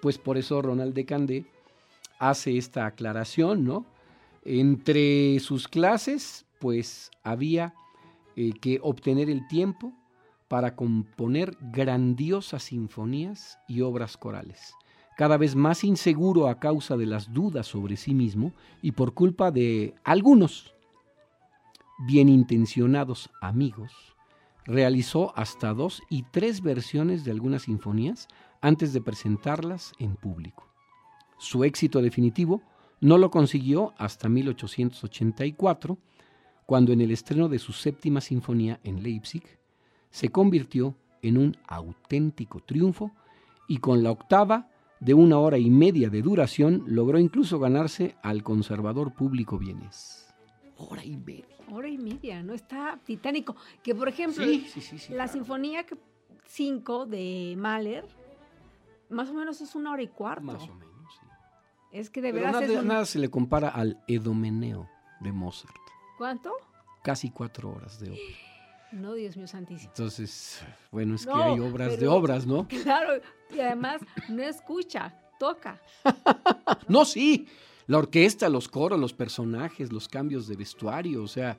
pues 0.00 0.18
por 0.18 0.38
eso 0.38 0.62
Ronald 0.62 0.94
de 0.94 1.04
Candé 1.04 1.44
hace 2.18 2.56
esta 2.56 2.86
aclaración, 2.86 3.64
¿no? 3.64 3.84
Entre 4.44 5.38
sus 5.40 5.68
clases, 5.68 6.46
pues 6.58 7.10
había 7.22 7.74
eh, 8.36 8.52
que 8.52 8.80
obtener 8.82 9.28
el 9.28 9.46
tiempo 9.48 9.92
para 10.48 10.74
componer 10.74 11.56
grandiosas 11.60 12.64
sinfonías 12.64 13.58
y 13.68 13.82
obras 13.82 14.16
corales. 14.16 14.74
Cada 15.16 15.36
vez 15.36 15.54
más 15.54 15.84
inseguro 15.84 16.48
a 16.48 16.58
causa 16.58 16.96
de 16.96 17.06
las 17.06 17.32
dudas 17.32 17.66
sobre 17.66 17.96
sí 17.96 18.14
mismo 18.14 18.52
y 18.82 18.92
por 18.92 19.14
culpa 19.14 19.50
de 19.50 19.94
algunos 20.02 20.74
bien 22.06 22.28
intencionados 22.28 23.30
amigos, 23.40 23.92
realizó 24.64 25.36
hasta 25.36 25.74
dos 25.74 26.02
y 26.08 26.22
tres 26.22 26.62
versiones 26.62 27.24
de 27.24 27.30
algunas 27.30 27.62
sinfonías 27.62 28.28
antes 28.60 28.92
de 28.92 29.02
presentarlas 29.02 29.92
en 29.98 30.16
público. 30.16 30.66
Su 31.38 31.64
éxito 31.64 32.00
definitivo 32.00 32.62
no 33.00 33.18
lo 33.18 33.30
consiguió 33.30 33.94
hasta 33.98 34.28
1884, 34.28 35.98
cuando 36.66 36.92
en 36.92 37.00
el 37.00 37.10
estreno 37.10 37.48
de 37.48 37.58
su 37.58 37.72
séptima 37.72 38.20
sinfonía 38.20 38.80
en 38.84 39.02
Leipzig, 39.02 39.42
se 40.10 40.28
convirtió 40.28 40.94
en 41.22 41.38
un 41.38 41.56
auténtico 41.66 42.60
triunfo 42.60 43.12
y 43.68 43.78
con 43.78 44.02
la 44.02 44.10
octava 44.10 44.68
de 45.00 45.14
una 45.14 45.38
hora 45.38 45.58
y 45.58 45.70
media 45.70 46.10
de 46.10 46.22
duración 46.22 46.84
logró 46.86 47.18
incluso 47.18 47.58
ganarse 47.58 48.16
al 48.22 48.42
conservador 48.42 49.14
público 49.14 49.58
vienes. 49.58 50.32
Hora 50.76 51.04
y 51.04 51.16
media. 51.16 51.46
Hora 51.72 51.88
y 51.88 51.98
media, 51.98 52.42
no 52.42 52.52
está 52.52 52.98
titánico. 53.04 53.56
Que 53.82 53.94
por 53.94 54.08
ejemplo, 54.08 54.44
la 55.10 55.28
sinfonía 55.28 55.86
5 56.46 57.06
de 57.06 57.54
Mahler, 57.56 58.04
más 59.08 59.30
o 59.30 59.34
menos 59.34 59.60
es 59.60 59.74
una 59.74 59.92
hora 59.92 60.02
y 60.02 60.08
cuarto. 60.08 60.42
Más 60.42 60.68
o 60.68 60.74
menos. 60.74 60.89
Es 61.92 62.10
que 62.10 62.20
de 62.20 62.32
verdad. 62.32 62.60
Nada, 62.60 62.82
nada 62.82 63.04
se 63.06 63.18
le 63.18 63.30
compara 63.30 63.68
al 63.68 64.02
Edomeneo 64.06 64.88
de 65.20 65.32
Mozart. 65.32 65.74
¿Cuánto? 66.18 66.52
Casi 67.02 67.30
cuatro 67.30 67.70
horas 67.70 67.98
de 67.98 68.10
ópera. 68.10 68.50
No, 68.92 69.14
Dios 69.14 69.36
mío 69.36 69.46
santísimo. 69.46 69.90
Entonces, 69.90 70.62
bueno, 70.90 71.14
es 71.14 71.24
que 71.24 71.32
hay 71.32 71.60
obras 71.60 71.98
de 71.98 72.08
obras, 72.08 72.46
¿no? 72.46 72.66
Claro, 72.68 73.22
y 73.54 73.60
además 73.60 74.00
no 74.28 74.42
escucha, 74.42 75.14
toca. 75.38 75.80
no, 76.88 77.04
sí. 77.04 77.46
La 77.86 77.98
orquesta, 77.98 78.48
los 78.48 78.68
coros, 78.68 78.98
los 78.98 79.12
personajes, 79.12 79.92
los 79.92 80.08
cambios 80.08 80.46
de 80.46 80.56
vestuario, 80.56 81.22
o 81.22 81.28
sea, 81.28 81.58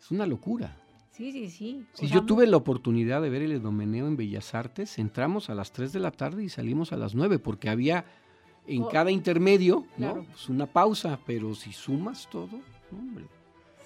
es 0.00 0.10
una 0.10 0.26
locura. 0.26 0.76
Sí, 1.12 1.30
sí, 1.30 1.48
sí. 1.48 1.86
Si 1.92 2.08
yo 2.08 2.24
tuve 2.24 2.46
la 2.46 2.56
oportunidad 2.56 3.22
de 3.22 3.30
ver 3.30 3.42
el 3.42 3.52
Edomeneo 3.52 4.08
en 4.08 4.16
Bellas 4.16 4.54
Artes, 4.54 4.98
entramos 4.98 5.48
a 5.48 5.54
las 5.54 5.72
3 5.72 5.92
de 5.92 6.00
la 6.00 6.10
tarde 6.10 6.42
y 6.42 6.48
salimos 6.48 6.92
a 6.92 6.96
las 6.96 7.14
9, 7.14 7.38
porque 7.38 7.68
había 7.68 8.04
en 8.66 8.82
oh, 8.82 8.88
cada 8.88 9.10
intermedio, 9.10 9.86
¿no? 9.96 10.24
Pues 10.24 10.48
una 10.48 10.66
pausa, 10.66 11.18
pero 11.26 11.54
si 11.54 11.72
sumas 11.72 12.28
todo, 12.30 12.60
hombre. 12.92 13.26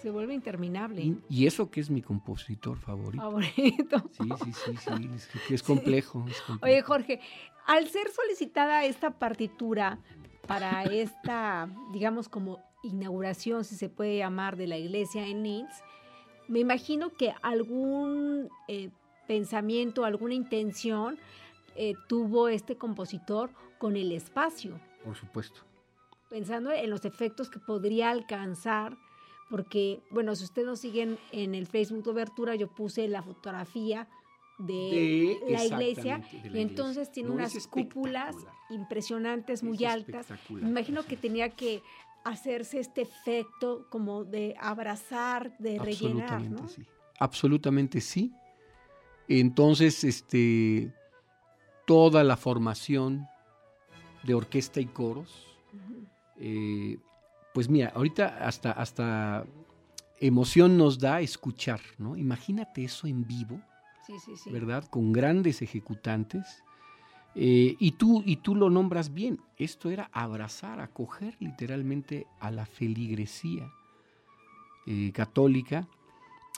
Se 0.01 0.11
vuelve 0.11 0.33
interminable. 0.33 1.17
Y, 1.29 1.47
eso 1.47 1.71
que 1.71 1.81
es 1.81 1.91
mi 1.91 2.03
compositor 2.03 2.79
favorito. 2.79 3.23
Favorito. 3.23 4.11
Sí, 4.13 4.29
sí, 4.45 4.53
sí, 4.53 4.77
sí, 4.77 5.11
es, 5.15 5.51
es, 5.51 5.63
complejo, 5.63 6.25
Oye, 6.63 6.83
Jorge, 6.83 7.21
al 7.67 7.89
ser 7.89 8.09
solicitada 8.11 8.85
esta 8.85 9.11
partitura 9.19 9.99
para 10.47 10.85
esta, 10.85 11.69
digamos, 11.93 12.29
como 12.29 12.61
inauguración, 12.85 13.65
si 13.65 13.75
se 13.75 13.89
puede 13.89 14.19
llamar, 14.19 14.57
de 14.57 14.69
la 14.69 14.79
iglesia 14.79 15.27
en 15.27 15.43
Linz, 15.43 15.71
me 16.47 16.61
imagino 16.61 17.11
que 17.11 17.35
algún 17.43 18.49
eh, 18.69 18.91
pensamiento, 19.27 20.05
alguna 20.05 20.35
intención 20.35 21.19
eh, 21.81 21.95
tuvo 22.09 22.49
este 22.49 22.77
compositor 22.77 23.51
con 23.79 23.97
el 23.97 24.11
espacio. 24.11 24.81
Por 25.05 25.15
supuesto. 25.15 25.61
Pensando 26.29 26.73
en 26.73 26.91
los 26.91 27.05
efectos 27.05 27.49
que 27.49 27.61
podría 27.61 28.11
alcanzar 28.11 28.99
porque, 29.49 30.03
bueno, 30.11 30.35
si 30.35 30.43
ustedes 30.43 30.67
nos 30.67 30.81
siguen 30.81 31.19
en 31.31 31.55
el 31.55 31.69
Facebook 31.69 32.03
de 32.03 32.11
Obertura, 32.11 32.57
yo 32.57 32.67
puse 32.67 33.07
la 33.07 33.23
fotografía 33.23 34.09
de, 34.59 35.39
la 35.49 35.65
iglesia 35.65 36.21
y 36.53 36.59
entonces 36.59 37.13
tiene 37.13 37.31
unas 37.31 37.69
cúpulas 37.69 38.35
impresionantes, 38.71 39.63
muy 39.63 39.85
altas. 39.85 40.27
Me 40.51 40.69
imagino 40.69 41.05
que 41.05 41.17
tenía 41.17 41.51
que 41.51 41.81
hacerse 42.25 42.81
este 42.81 43.03
efecto 43.03 43.87
como 43.89 44.25
de 44.25 44.57
abrazar, 44.61 45.57
de 45.59 45.79
rellenar, 45.79 46.43
¿no? 46.43 46.67
Sí. 46.67 46.83
Absolutamente 47.21 48.01
sí. 48.01 48.33
Entonces, 49.29 50.03
este, 50.03 50.93
toda 51.89 52.23
la 52.23 52.37
formación 52.37 53.27
de 54.23 54.35
orquesta 54.35 54.79
y 54.79 54.85
coros, 54.85 55.47
pues 57.55 57.69
mira, 57.69 57.93
ahorita 57.95 58.47
hasta, 58.47 58.73
hasta 58.73 59.47
emoción 60.21 60.77
nos 60.77 60.99
da 60.99 61.23
escuchar, 61.23 61.81
¿no? 61.97 62.15
Imagínate 62.17 62.85
eso 62.85 63.07
en 63.07 63.27
vivo, 63.27 63.61
Sí, 64.07 64.13
sí, 64.25 64.37
sí. 64.37 64.51
¿verdad? 64.51 64.85
Con 64.85 65.13
grandes 65.13 65.61
ejecutantes. 65.63 66.63
Eh, 67.35 67.75
y, 67.79 67.93
tú, 67.93 68.23
y 68.25 68.37
tú 68.37 68.55
lo 68.55 68.71
nombras 68.71 69.13
bien, 69.13 69.41
esto 69.57 69.91
era 69.91 70.11
abrazar, 70.13 70.81
acoger 70.81 71.37
literalmente 71.41 72.27
a 72.39 72.51
la 72.51 72.67
feligresía 72.67 73.71
eh, 74.87 75.11
católica 75.13 75.89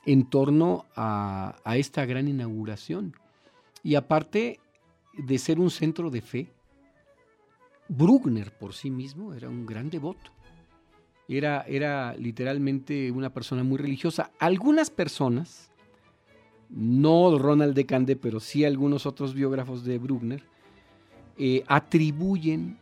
en 0.07 0.29
torno 0.29 0.87
a, 0.97 1.57
a 1.65 1.77
esta 1.77 2.05
gran 2.05 2.29
inauguración. 2.29 3.15
Y 3.83 3.95
aparte 3.95 4.61
de 5.13 5.39
ser 5.39 5.59
un 5.59 5.71
centro 5.71 6.11
de 6.11 6.21
fe, 6.21 6.53
Bruckner 7.89 8.57
por 8.57 8.73
sí 8.73 8.91
mismo 8.91 9.35
era 9.35 9.49
un 9.49 9.67
gran 9.67 9.91
devoto. 9.91 10.31
Era, 11.29 11.63
era 11.63 12.15
literalmente 12.15 13.11
una 13.11 13.33
persona 13.33 13.63
muy 13.63 13.79
religiosa. 13.79 14.31
Algunas 14.39 14.91
personas, 14.91 15.71
no 16.69 17.37
Ronald 17.39 17.75
de 17.75 17.87
Cande, 17.87 18.17
pero 18.17 18.41
sí 18.41 18.65
algunos 18.65 19.07
otros 19.07 19.35
biógrafos 19.35 19.85
de 19.85 19.99
Bruckner, 19.99 20.43
eh, 21.39 21.65
atribuyen 21.67 22.79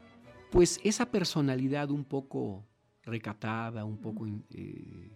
pues 0.51 0.81
esa 0.83 1.07
personalidad 1.07 1.91
un 1.91 2.05
poco 2.05 2.65
recatada, 3.03 3.85
un 3.85 3.99
poco 3.99 4.27
eh, 4.51 5.11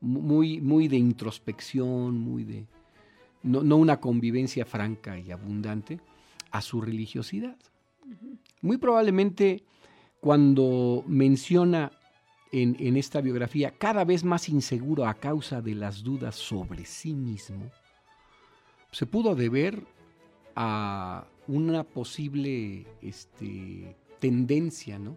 muy, 0.00 0.60
muy 0.60 0.88
de 0.88 0.96
introspección, 0.96 2.18
muy 2.18 2.44
de 2.44 2.66
no, 3.42 3.62
no, 3.62 3.76
una 3.76 3.98
convivencia 3.98 4.64
franca 4.64 5.18
y 5.18 5.32
abundante, 5.32 6.00
a 6.52 6.62
su 6.62 6.80
religiosidad. 6.80 7.56
Muy 8.60 8.76
probablemente 8.76 9.64
cuando 10.20 11.02
menciona 11.06 11.90
en, 12.52 12.76
en, 12.78 12.96
esta 12.96 13.20
biografía 13.20 13.72
cada 13.72 14.04
vez 14.04 14.22
más 14.22 14.48
inseguro 14.48 15.06
a 15.06 15.14
causa 15.14 15.62
de 15.62 15.74
las 15.74 16.02
dudas 16.02 16.36
sobre 16.36 16.84
sí 16.84 17.14
mismo, 17.14 17.70
se 18.92 19.06
pudo 19.06 19.34
deber 19.34 19.82
a 20.54 21.26
una 21.48 21.82
posible 21.82 22.86
este, 23.00 23.96
tendencia 24.20 24.98
¿no? 24.98 25.16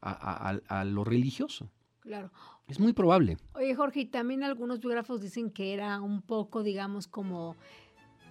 a, 0.00 0.50
a, 0.50 0.80
a, 0.80 0.84
lo 0.84 1.04
religioso. 1.04 1.70
Claro. 2.00 2.32
Es 2.66 2.80
muy 2.80 2.92
probable. 2.92 3.36
Oye, 3.54 3.74
Jorge, 3.74 4.00
y 4.00 4.06
también 4.06 4.42
algunos 4.42 4.80
biógrafos 4.80 5.20
dicen 5.20 5.50
que 5.50 5.74
era 5.74 6.00
un 6.00 6.22
poco, 6.22 6.62
digamos, 6.62 7.06
como, 7.06 7.56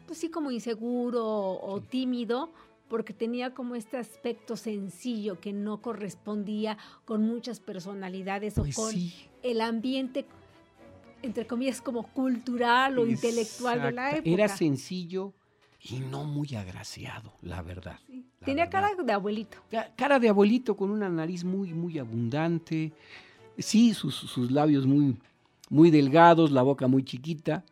pues 0.10 0.22
sí, 0.22 0.30
como 0.30 0.50
inseguro 0.50 1.24
o, 1.24 1.80
sí. 1.82 1.86
tímido, 1.88 2.50
porque 2.88 3.14
tenía 3.14 3.54
como 3.54 3.76
este 3.76 3.98
aspecto 3.98 4.58
sencillo 4.58 5.40
que 5.40 5.54
no 5.54 5.84
correspondía 5.84 6.80
con 7.06 7.22
muchas 7.22 7.60
personalidades 7.60 8.56
pues 8.56 8.76
o 8.76 8.82
con 8.82 8.92
sí. 8.92 9.14
el 9.44 9.62
ambiente, 9.62 10.26
entre 11.22 11.46
comillas, 11.46 11.80
como 11.80 12.08
cultural 12.08 12.98
o 12.98 13.06
Exacto. 13.06 13.28
intelectual 13.28 13.82
de 13.84 13.92
la 13.92 14.12
época. 14.14 14.30
Era 14.32 14.48
sencillo 14.48 15.32
y 15.80 16.00
no 16.00 16.24
muy 16.24 16.56
agraciado, 16.56 17.32
la 17.44 17.62
verdad. 17.62 18.00
Sí. 18.08 18.26
La 18.40 18.46
Tenía 18.46 18.66
verdad. 18.66 18.82
cara 18.82 19.04
de 19.04 19.14
abuelito. 19.14 19.58
Cara 19.96 20.18
de 20.18 20.30
abuelito 20.30 20.76
con 20.76 20.90
una 20.90 21.08
nariz 21.08 21.44
muy, 21.44 21.72
muy 21.72 22.00
abundante. 22.00 22.94
Sí, 23.60 23.94
sus, 23.94 24.16
sus 24.16 24.50
labios 24.50 24.88
muy, 24.88 25.16
muy 25.70 25.92
delgados, 25.92 26.50
la 26.50 26.64
boca 26.64 26.88
muy 26.88 27.04
chiquita. 27.04 27.64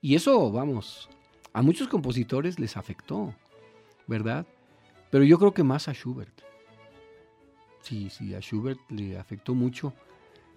Y 0.00 0.14
eso, 0.14 0.50
vamos, 0.50 1.10
a 1.54 1.62
muchos 1.62 1.88
compositores 1.88 2.58
les 2.58 2.76
afectó, 2.76 3.32
¿verdad? 4.06 4.46
Pero 5.10 5.24
yo 5.24 5.38
creo 5.38 5.54
que 5.54 5.62
más 5.62 5.88
a 5.88 5.94
Schubert. 5.94 6.42
Sí, 7.80 8.10
sí, 8.10 8.34
a 8.34 8.40
Schubert 8.40 8.80
le 8.90 9.18
afectó 9.18 9.54
mucho 9.54 9.94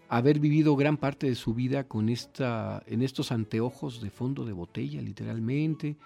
haber 0.09 0.39
vivido 0.39 0.75
gran 0.75 0.97
parte 0.97 1.27
de 1.27 1.35
su 1.35 1.53
vida 1.53 1.83
con 1.83 2.09
esta, 2.09 2.81
en 2.87 3.03
estos 3.03 3.31
anteojos 3.31 4.01
de 4.01 4.09
fondo 4.09 4.43
de 4.43 4.53
botella, 4.53 5.01
literalmente, 5.01 5.97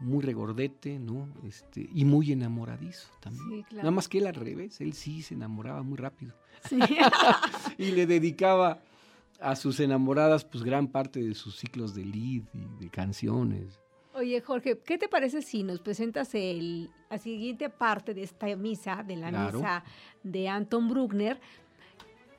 muy 0.00 0.22
regordete, 0.22 0.98
¿no? 0.98 1.28
Este, 1.44 1.88
y 1.94 2.04
muy 2.04 2.32
enamoradizo 2.32 3.08
también. 3.20 3.48
Sí, 3.48 3.62
claro. 3.62 3.84
Nada 3.84 3.90
más 3.92 4.08
que 4.08 4.18
él 4.18 4.26
al 4.26 4.34
revés, 4.34 4.80
él 4.82 4.92
sí 4.92 5.22
se 5.22 5.32
enamoraba 5.32 5.82
muy 5.82 5.96
rápido. 5.96 6.34
Sí. 6.68 6.78
y 7.78 7.92
le 7.92 8.06
dedicaba 8.06 8.80
a 9.40 9.56
sus 9.56 9.80
enamoradas 9.80 10.44
pues 10.44 10.62
gran 10.62 10.88
parte 10.88 11.22
de 11.22 11.34
sus 11.34 11.56
ciclos 11.56 11.94
de 11.94 12.04
lead 12.04 12.42
y 12.52 12.84
de 12.84 12.90
canciones. 12.90 13.80
Oye, 14.16 14.40
Jorge, 14.40 14.78
¿qué 14.84 14.96
te 14.96 15.08
parece 15.08 15.42
si 15.42 15.62
nos 15.62 15.80
presentas 15.80 16.34
el, 16.34 16.90
la 17.10 17.18
siguiente 17.18 17.68
parte 17.68 18.14
de 18.14 18.22
esta 18.22 18.46
misa, 18.56 19.04
de 19.06 19.16
la 19.16 19.28
Claro. 19.28 19.58
misa 19.58 19.84
de 20.22 20.48
Anton 20.48 20.88
Bruckner? 20.88 21.38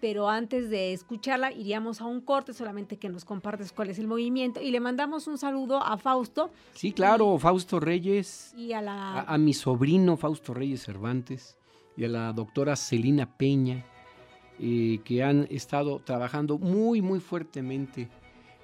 Pero 0.02 0.30
antes 0.30 0.70
de 0.70 0.94
escucharla, 0.94 1.52
iríamos 1.52 2.02
a 2.02 2.06
un 2.06 2.22
corte, 2.22 2.54
solamente 2.54 2.98
que 2.98 3.10
nos 3.10 3.26
compartes 3.26 3.72
cuál 3.72 3.90
es 3.90 4.00
el 4.00 4.08
movimiento. 4.08 4.62
Y 4.62 4.70
le 4.72 4.80
mandamos 4.80 5.28
un 5.28 5.38
saludo 5.38 5.78
a 5.84 5.98
Fausto 5.98 6.52
Sí, 6.74 6.92
claro, 6.92 7.38
Fausto 7.40 7.80
Reyes, 7.80 8.54
y 8.56 8.74
a 8.74 8.82
la... 8.82 9.22
a, 9.22 9.34
a 9.34 9.38
mi 9.38 9.54
sobrino 9.54 10.16
Fausto 10.18 10.54
Reyes 10.54 10.84
Cervantes 10.84 11.58
y 11.96 12.06
a 12.06 12.10
la 12.10 12.32
doctora 12.34 12.76
Celina 12.76 13.38
Peña, 13.38 13.86
eh, 14.60 15.00
que 15.04 15.24
han 15.24 15.48
estado 15.50 16.00
trabajando 16.00 16.58
muy, 16.60 17.02
muy 17.02 17.20
fuertemente 17.20 18.08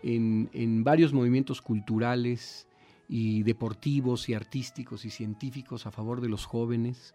en, 0.04 0.50
en 0.54 0.84
varios 0.84 1.14
movimientos 1.14 1.62
culturales 1.64 2.68
y 3.16 3.44
deportivos 3.44 4.28
y 4.28 4.34
artísticos 4.34 5.06
y 5.06 5.12
científicos 5.12 5.86
a 5.86 5.92
favor 5.92 6.20
de 6.20 6.30
los 6.30 6.46
jóvenes. 6.46 7.14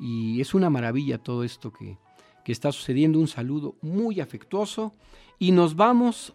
Y 0.00 0.40
es 0.40 0.52
una 0.52 0.68
maravilla 0.68 1.18
todo 1.18 1.44
esto 1.44 1.72
que, 1.72 1.96
que 2.44 2.50
está 2.50 2.72
sucediendo. 2.72 3.20
Un 3.20 3.28
saludo 3.28 3.76
muy 3.80 4.20
afectuoso. 4.20 4.94
Y 5.38 5.52
nos 5.52 5.76
vamos 5.76 6.34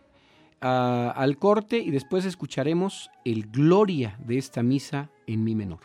a- 0.62 1.12
al 1.18 1.38
corte 1.38 1.80
y 1.80 1.92
después 1.92 2.24
escucharemos 2.24 3.10
el 3.26 3.48
Gloria 3.52 4.18
de 4.26 4.38
esta 4.38 4.64
misa 4.64 5.10
en 5.28 5.44
mi 5.44 5.54
menor. 5.54 5.82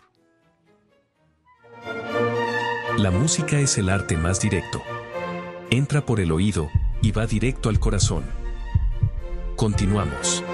La 2.99 3.11
música 3.11 3.59
es 3.59 3.79
el 3.79 3.89
arte 3.89 4.17
más 4.17 4.41
directo. 4.41 4.81
Entra 5.71 6.07
por 6.07 6.21
el 6.21 6.31
oído 6.31 6.69
y 7.03 7.11
va 7.11 7.27
directo 7.27 7.69
al 7.69 7.81
corazón. 7.81 8.23
Continuamos. 9.57 10.45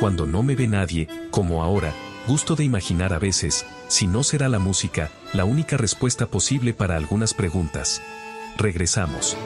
Cuando 0.00 0.26
no 0.26 0.42
me 0.42 0.56
ve 0.56 0.66
nadie, 0.66 1.08
como 1.30 1.62
ahora, 1.62 1.92
gusto 2.26 2.56
de 2.56 2.64
imaginar 2.64 3.12
a 3.12 3.18
veces, 3.18 3.66
si 3.86 4.06
no 4.06 4.22
será 4.22 4.48
la 4.48 4.58
música, 4.58 5.10
la 5.34 5.44
única 5.44 5.76
respuesta 5.76 6.24
posible 6.26 6.72
para 6.72 6.96
algunas 6.96 7.34
preguntas. 7.34 8.00
Regresamos. 8.56 9.36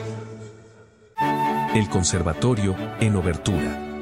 El 1.75 1.89
Conservatorio, 1.89 2.77
en 3.01 3.17
Obertura. 3.17 3.94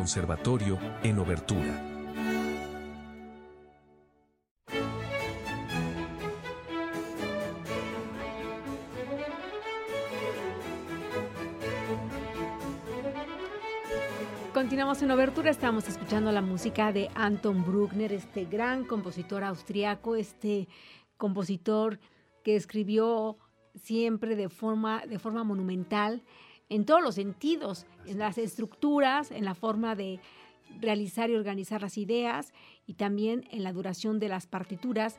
Conservatorio, 0.00 0.78
en 1.02 1.18
Obertura. 1.18 1.78
Continuamos 14.54 15.02
en 15.02 15.10
Obertura, 15.10 15.50
estamos 15.50 15.86
escuchando 15.86 16.32
la 16.32 16.40
música 16.40 16.92
de 16.94 17.10
Anton 17.14 17.62
Bruckner, 17.66 18.14
este 18.14 18.46
gran 18.46 18.86
compositor 18.86 19.44
austriaco, 19.44 20.16
este 20.16 20.66
compositor 21.18 22.00
que 22.42 22.56
escribió 22.56 23.36
siempre 23.74 24.34
de 24.34 24.48
forma, 24.48 25.04
de 25.06 25.18
forma 25.18 25.44
monumental 25.44 26.22
en 26.70 26.86
todos 26.86 27.02
los 27.02 27.16
sentidos, 27.16 27.84
en 28.06 28.18
las 28.18 28.38
estructuras, 28.38 29.30
en 29.30 29.44
la 29.44 29.54
forma 29.54 29.94
de 29.94 30.20
realizar 30.80 31.28
y 31.28 31.34
organizar 31.34 31.82
las 31.82 31.98
ideas 31.98 32.52
y 32.86 32.94
también 32.94 33.46
en 33.50 33.64
la 33.64 33.72
duración 33.72 34.18
de 34.18 34.28
las 34.28 34.46
partituras. 34.46 35.18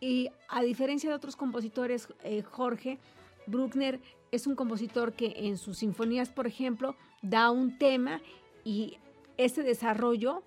Y 0.00 0.30
a 0.48 0.62
diferencia 0.62 1.10
de 1.10 1.16
otros 1.16 1.36
compositores, 1.36 2.08
eh, 2.22 2.42
Jorge, 2.42 2.98
Bruckner 3.46 4.00
es 4.30 4.46
un 4.46 4.54
compositor 4.54 5.14
que 5.14 5.34
en 5.36 5.58
sus 5.58 5.78
sinfonías, 5.78 6.30
por 6.30 6.46
ejemplo, 6.46 6.94
da 7.22 7.50
un 7.50 7.78
tema 7.78 8.20
y 8.64 8.98
ese 9.36 9.62
desarrollo 9.62 10.42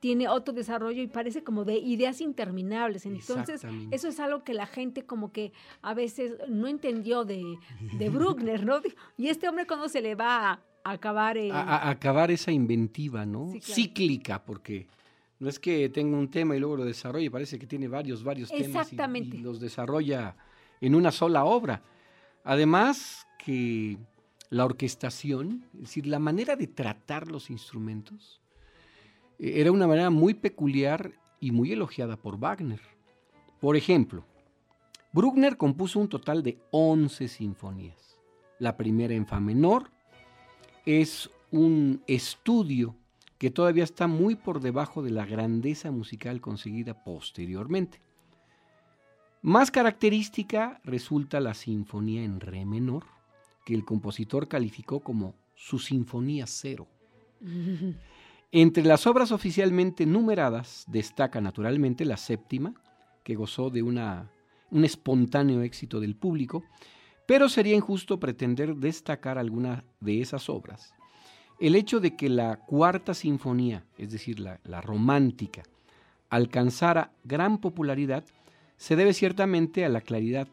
tiene 0.00 0.28
otro 0.28 0.52
desarrollo 0.54 1.02
y 1.02 1.06
parece 1.06 1.44
como 1.44 1.64
de 1.64 1.78
ideas 1.78 2.20
interminables. 2.20 3.06
Entonces, 3.06 3.62
eso 3.90 4.08
es 4.08 4.18
algo 4.18 4.42
que 4.42 4.54
la 4.54 4.66
gente 4.66 5.04
como 5.04 5.30
que 5.30 5.52
a 5.82 5.94
veces 5.94 6.32
no 6.48 6.66
entendió 6.66 7.24
de, 7.24 7.58
de 7.98 8.08
Bruckner, 8.08 8.64
¿no? 8.64 8.80
Y 9.16 9.28
este 9.28 9.48
hombre 9.48 9.66
cuando 9.66 9.88
se 9.88 10.00
le 10.00 10.14
va 10.14 10.52
a 10.52 10.60
acabar... 10.84 11.36
A, 11.52 11.90
acabar 11.90 12.30
esa 12.30 12.50
inventiva, 12.50 13.26
¿no? 13.26 13.52
Cíclica, 13.60 14.42
porque 14.42 14.86
no 15.38 15.48
es 15.48 15.58
que 15.58 15.90
tenga 15.90 16.16
un 16.16 16.30
tema 16.30 16.56
y 16.56 16.60
luego 16.60 16.78
lo 16.78 16.84
desarrolle, 16.84 17.30
parece 17.30 17.58
que 17.58 17.66
tiene 17.66 17.86
varios, 17.86 18.24
varios 18.24 18.50
temas 18.50 18.92
y, 18.92 18.96
y 18.96 19.38
los 19.38 19.60
desarrolla 19.60 20.34
en 20.80 20.94
una 20.94 21.12
sola 21.12 21.44
obra. 21.44 21.82
Además 22.42 23.26
que 23.38 23.98
la 24.48 24.64
orquestación, 24.64 25.64
es 25.74 25.80
decir, 25.80 26.06
la 26.06 26.18
manera 26.18 26.56
de 26.56 26.66
tratar 26.66 27.28
los 27.28 27.50
instrumentos, 27.50 28.40
era 29.40 29.72
una 29.72 29.86
manera 29.86 30.10
muy 30.10 30.34
peculiar 30.34 31.12
y 31.40 31.50
muy 31.50 31.72
elogiada 31.72 32.16
por 32.16 32.38
Wagner. 32.38 32.80
Por 33.58 33.76
ejemplo, 33.76 34.24
Bruckner 35.12 35.56
compuso 35.56 35.98
un 35.98 36.08
total 36.08 36.42
de 36.42 36.58
11 36.70 37.26
sinfonías. 37.26 38.18
La 38.58 38.76
primera 38.76 39.14
en 39.14 39.26
fa 39.26 39.40
menor 39.40 39.90
es 40.84 41.30
un 41.50 42.02
estudio 42.06 42.94
que 43.38 43.50
todavía 43.50 43.84
está 43.84 44.06
muy 44.06 44.34
por 44.34 44.60
debajo 44.60 45.02
de 45.02 45.10
la 45.10 45.24
grandeza 45.24 45.90
musical 45.90 46.42
conseguida 46.42 47.02
posteriormente. 47.02 48.02
Más 49.40 49.70
característica 49.70 50.82
resulta 50.84 51.40
la 51.40 51.54
sinfonía 51.54 52.22
en 52.22 52.40
re 52.40 52.66
menor, 52.66 53.04
que 53.64 53.74
el 53.74 53.86
compositor 53.86 54.48
calificó 54.48 55.00
como 55.00 55.34
su 55.54 55.78
sinfonía 55.78 56.46
cero. 56.46 56.86
Entre 58.52 58.82
las 58.82 59.06
obras 59.06 59.30
oficialmente 59.30 60.06
numeradas 60.06 60.84
destaca 60.88 61.40
naturalmente 61.40 62.04
la 62.04 62.16
séptima, 62.16 62.74
que 63.22 63.36
gozó 63.36 63.70
de 63.70 63.82
un 63.82 64.84
espontáneo 64.84 65.62
éxito 65.62 66.00
del 66.00 66.16
público, 66.16 66.64
pero 67.26 67.48
sería 67.48 67.76
injusto 67.76 68.18
pretender 68.18 68.74
destacar 68.74 69.38
alguna 69.38 69.84
de 70.00 70.20
esas 70.20 70.48
obras. 70.48 70.94
El 71.60 71.76
hecho 71.76 72.00
de 72.00 72.16
que 72.16 72.28
la 72.28 72.56
cuarta 72.56 73.14
sinfonía, 73.14 73.84
es 73.96 74.10
decir, 74.10 74.40
la 74.40 74.80
romántica, 74.80 75.62
alcanzara 76.28 77.12
gran 77.22 77.58
popularidad 77.58 78.24
se 78.76 78.96
debe 78.96 79.12
ciertamente 79.12 79.84
a 79.84 79.88
la 79.88 80.00
claridad 80.00 80.48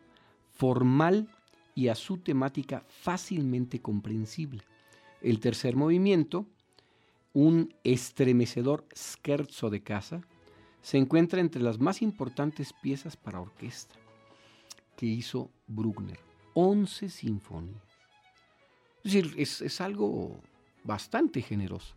formal 0.51 1.29
y 1.73 1.87
a 1.87 1.95
su 1.95 2.17
temática 2.17 2.83
fácilmente 2.89 3.81
comprensible. 3.81 4.61
El 5.21 5.39
tercer 5.39 5.75
movimiento, 5.75 6.45
un 7.37 7.71
estremecedor 7.83 8.87
scherzo 8.95 9.69
de 9.69 9.83
casa, 9.83 10.21
se 10.81 10.97
encuentra 10.97 11.39
entre 11.39 11.61
las 11.61 11.79
más 11.79 12.01
importantes 12.01 12.73
piezas 12.81 13.15
para 13.15 13.39
orquesta 13.39 13.93
que 14.95 15.05
hizo 15.05 15.51
Bruckner. 15.67 16.19
11 16.55 17.09
sinfonías. 17.09 17.83
Es 19.03 19.13
decir, 19.13 19.35
es, 19.37 19.81
algo 19.81 20.41
bastante 20.83 21.43
generoso, 21.43 21.93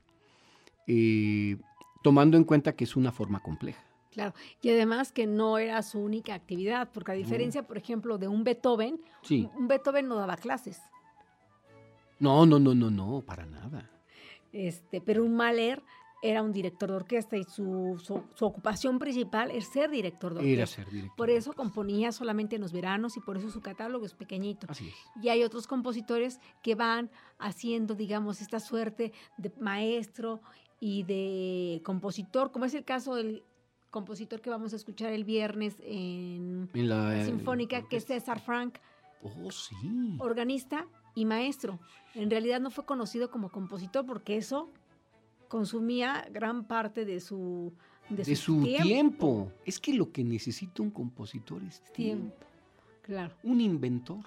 eh, 0.86 1.56
tomando 2.02 2.36
en 2.36 2.44
cuenta 2.44 2.76
que 2.76 2.84
es 2.84 2.94
una 2.94 3.10
forma 3.10 3.40
compleja. 3.40 3.82
Claro, 4.10 4.34
y 4.60 4.68
además 4.68 5.10
que 5.10 5.26
no 5.26 5.56
era 5.56 5.80
su 5.82 6.00
única 6.00 6.34
actividad, 6.34 6.90
porque 6.92 7.12
a 7.12 7.14
diferencia, 7.14 7.66
por 7.66 7.78
ejemplo, 7.78 8.18
de 8.18 8.28
un 8.28 8.44
Beethoven, 8.44 9.00
un 9.30 9.68
Beethoven 9.68 10.06
no 10.06 10.16
daba 10.16 10.36
clases. 10.36 10.82
No, 12.18 12.44
no, 12.44 12.58
no, 12.58 12.74
no, 12.74 12.90
no, 12.90 13.22
para 13.22 13.46
nada. 13.46 13.88
Este, 14.52 15.00
pero 15.00 15.24
un 15.24 15.34
Mahler 15.34 15.82
era 16.22 16.42
un 16.42 16.52
director 16.52 16.90
de 16.90 16.96
orquesta 16.96 17.36
y 17.36 17.44
su, 17.44 17.96
su, 17.98 18.44
ocupación 18.44 18.98
principal 18.98 19.50
es 19.50 19.66
ser 19.66 19.90
director 19.90 20.34
de 20.34 20.40
orquesta. 20.40 20.56
Era 20.56 20.66
ser 20.66 20.90
director. 20.90 21.16
Por 21.16 21.30
eso 21.30 21.52
componía 21.54 22.12
solamente 22.12 22.56
en 22.56 22.62
los 22.62 22.72
veranos 22.72 23.16
y 23.16 23.20
por 23.20 23.38
eso 23.38 23.50
su 23.50 23.60
catálogo 23.60 24.04
es 24.04 24.14
pequeñito. 24.14 24.66
Así 24.68 24.88
es. 24.88 24.94
Y 25.22 25.30
hay 25.30 25.42
otros 25.42 25.66
compositores 25.66 26.40
que 26.62 26.74
van 26.74 27.10
haciendo, 27.38 27.94
digamos, 27.94 28.42
esta 28.42 28.60
suerte 28.60 29.12
de 29.38 29.52
maestro 29.58 30.40
y 30.78 31.04
de 31.04 31.80
compositor, 31.84 32.52
como 32.52 32.64
es 32.66 32.74
el 32.74 32.84
caso 32.84 33.14
del 33.14 33.42
compositor 33.90 34.40
que 34.40 34.50
vamos 34.50 34.72
a 34.72 34.76
escuchar 34.76 35.12
el 35.12 35.24
viernes 35.24 35.76
en, 35.80 36.70
la, 36.74 37.24
Sinfónica, 37.24 37.88
que 37.88 37.96
es 37.96 38.04
César 38.04 38.40
Frank. 38.40 38.78
Oh, 39.22 39.50
sí. 39.50 39.76
Organista 40.18 40.86
y 41.14 41.24
maestro. 41.24 41.78
En 42.14 42.30
realidad 42.30 42.60
no 42.60 42.70
fue 42.70 42.84
conocido 42.84 43.30
como 43.30 43.50
compositor 43.50 44.04
porque 44.06 44.36
eso 44.36 44.70
consumía 45.48 46.26
gran 46.32 46.64
parte 46.64 47.04
de 47.04 47.20
su, 47.20 47.72
de, 48.08 48.36
su, 48.36 48.62
tiempo. 48.62 49.52
Es 49.64 49.78
que 49.78 49.94
lo 49.94 50.10
que 50.12 50.24
necesita 50.24 50.82
un 50.82 50.90
compositor 50.90 51.62
es 51.64 51.82
tiempo. 51.92 52.34
Claro. 53.02 53.34
Un 53.42 53.60
inventor, 53.60 54.24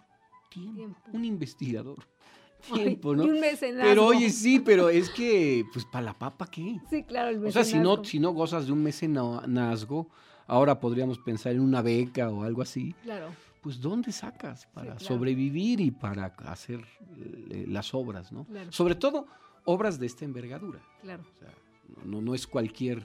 tiempo. 0.50 1.00
Un 1.12 1.26
investigador. 1.26 2.08
Tiempo, 2.74 3.14
¿no? 3.14 3.26
Y 3.26 3.30
un 3.30 3.42
mecenazgo. 3.42 3.90
Pero 3.90 4.06
oye, 4.06 4.30
sí, 4.30 4.62
pero 4.62 4.88
es 4.88 5.10
que, 5.10 5.66
pues, 5.74 5.84
¿para 5.84 6.06
la 6.06 6.14
papa 6.14 6.48
qué? 6.50 6.80
Sí, 6.90 7.04
claro, 7.04 7.28
el 7.28 7.42
mecenazgo. 7.42 7.50
O 7.50 7.52
sea, 7.52 7.64
si 7.66 7.78
no, 7.78 8.06
si 8.06 8.20
no 8.20 8.32
gozas 8.32 8.68
de 8.68 8.72
un 8.72 8.82
mecenazgo, 8.82 10.08
ahora 10.48 10.80
podríamos 10.80 11.20
pensar 11.20 11.52
en 11.52 11.60
una 11.60 11.82
beca 11.82 12.30
o 12.30 12.44
algo 12.44 12.62
así. 12.62 12.96
Claro 13.04 13.32
pues 13.64 13.80
¿dónde 13.80 14.12
sacas 14.12 14.68
para 14.68 15.00
sobrevivir 15.00 15.80
y 15.80 15.90
para 15.90 16.26
hacer 16.46 16.86
eh, 17.50 17.66
las 17.68 17.94
obras, 17.94 18.32
¿no? 18.32 18.46
Sobre 18.70 18.96
todo 18.96 19.26
obras 19.64 19.98
de 19.98 20.06
esta 20.06 20.26
envergadura. 20.26 20.82
Claro. 21.02 21.24
O 21.34 21.40
sea, 21.40 21.54
no, 22.04 22.22
no 22.22 22.36
es 22.36 22.46
cualquier 22.46 23.02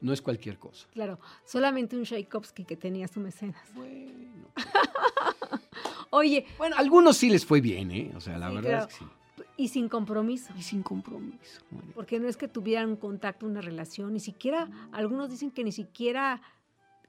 no 0.00 0.12
es 0.14 0.22
cualquier 0.22 0.58
cosa. 0.58 0.86
Claro, 0.92 1.18
solamente 1.44 1.96
un 1.96 2.04
Tchaikovsky 2.04 2.64
que 2.64 2.76
tenía 2.76 3.06
su 3.08 3.20
mecenas. 3.20 3.62
Bueno. 3.74 4.48
Oye. 6.10 6.46
Bueno, 6.56 6.76
a 6.76 6.78
algunos 6.78 7.16
sí 7.18 7.28
les 7.28 7.44
fue 7.44 7.60
bien, 7.60 7.90
¿eh? 7.90 8.12
O 8.16 8.20
sea, 8.20 8.38
la 8.38 8.48
verdad 8.48 8.82
es 8.82 8.86
que 8.86 9.04
sí. 9.04 9.10
Y 9.56 9.68
sin 9.68 9.90
compromiso. 9.90 10.54
Y 10.56 10.62
sin 10.62 10.82
compromiso. 10.82 11.60
Porque 11.94 12.18
no 12.18 12.28
es 12.28 12.38
que 12.38 12.48
tuvieran 12.48 12.88
un 12.88 12.96
contacto, 12.96 13.44
una 13.44 13.60
relación, 13.60 14.14
ni 14.14 14.20
siquiera, 14.20 14.70
algunos 14.92 15.28
dicen 15.28 15.50
que 15.50 15.64
ni 15.64 15.72
siquiera 15.72 16.40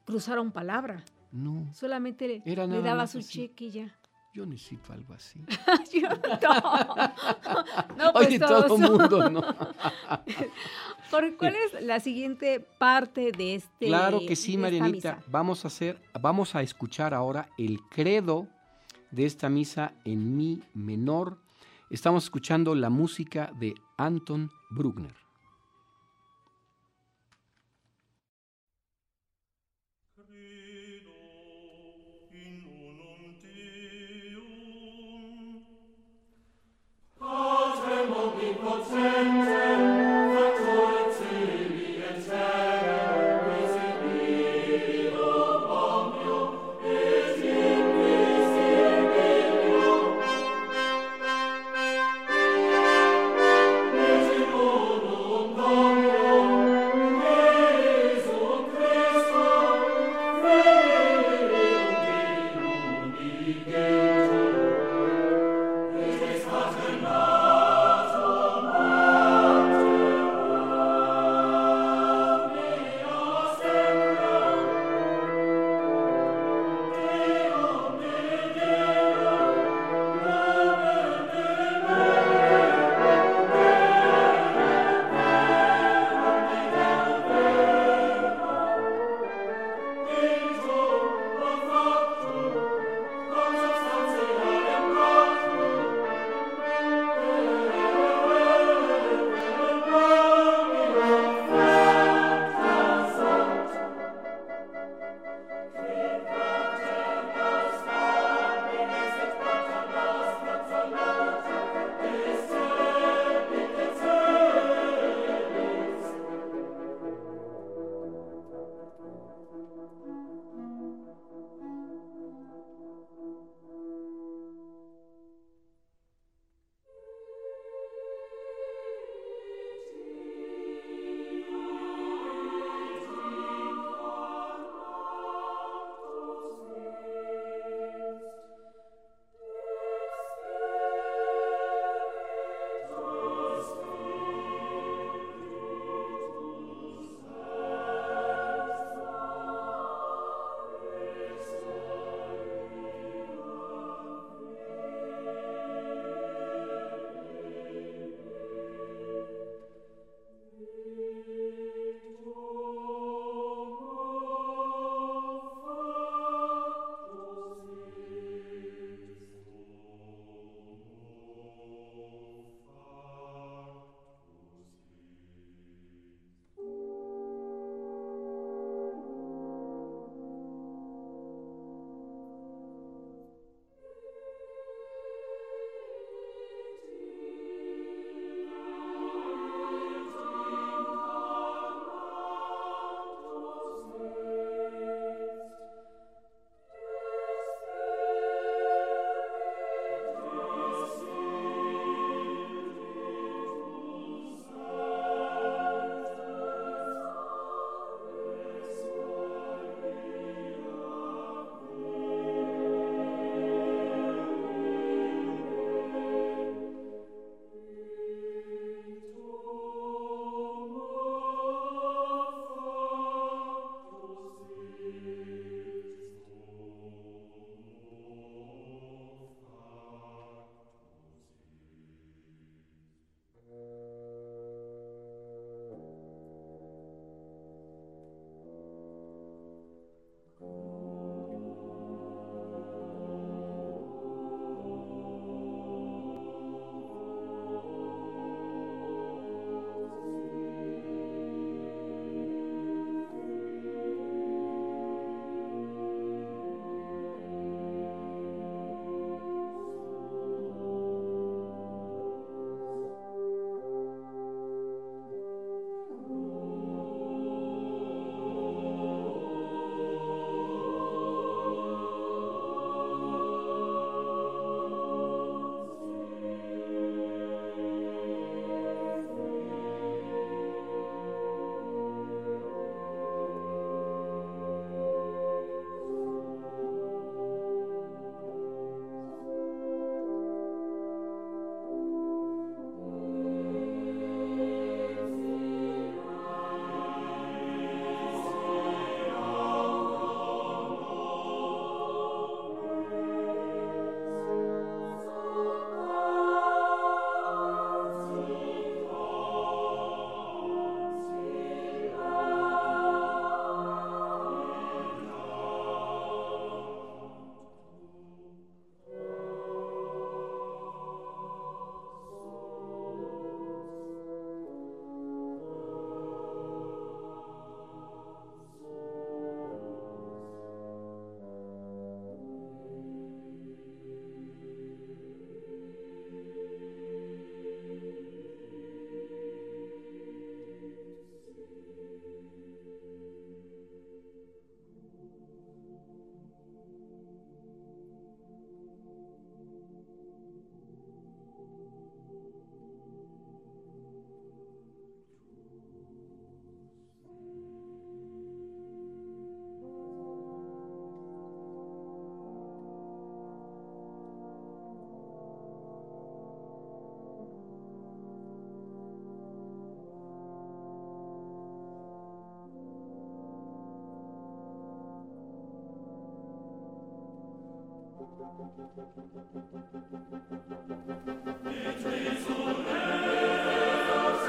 cruzaron 0.03 0.51
palabra. 0.51 1.05
No. 1.31 1.73
Solamente 1.73 2.27
le, 2.45 2.55
daba 2.81 3.07
su 3.07 3.21
cheque 3.21 3.65
y 3.65 3.71
ya. 3.71 3.95
Yo 4.33 4.45
necesito 4.45 4.93
algo 4.93 5.13
así. 5.13 5.41
Yo 5.93 6.07
no. 6.07 6.15
no 7.97 8.13
pues 8.13 8.27
Oye, 8.27 8.39
todo 8.39 8.75
el 8.75 8.81
mundo, 8.81 9.29
¿no? 9.29 9.41
¿Cuál 11.37 11.55
es 11.55 11.83
la 11.83 11.99
siguiente 11.99 12.61
parte 12.61 13.33
de 13.33 13.55
este? 13.55 13.87
Claro 13.87 14.21
que 14.25 14.37
sí, 14.37 14.57
Marianita. 14.57 15.19
Vamos 15.27 15.65
a 15.65 15.67
hacer, 15.67 16.01
vamos 16.21 16.55
a 16.55 16.61
escuchar 16.61 17.13
ahora 17.13 17.49
el 17.57 17.81
credo 17.89 18.47
de 19.11 19.25
esta 19.25 19.49
misa 19.49 19.93
en 20.05 20.37
mi 20.37 20.63
menor. 20.73 21.37
Estamos 21.89 22.23
escuchando 22.23 22.73
la 22.73 22.89
música 22.89 23.51
de 23.59 23.75
Anton 23.97 24.49
Bruckner. 24.69 25.20
Innocente 38.61 39.90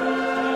Et 0.04 0.51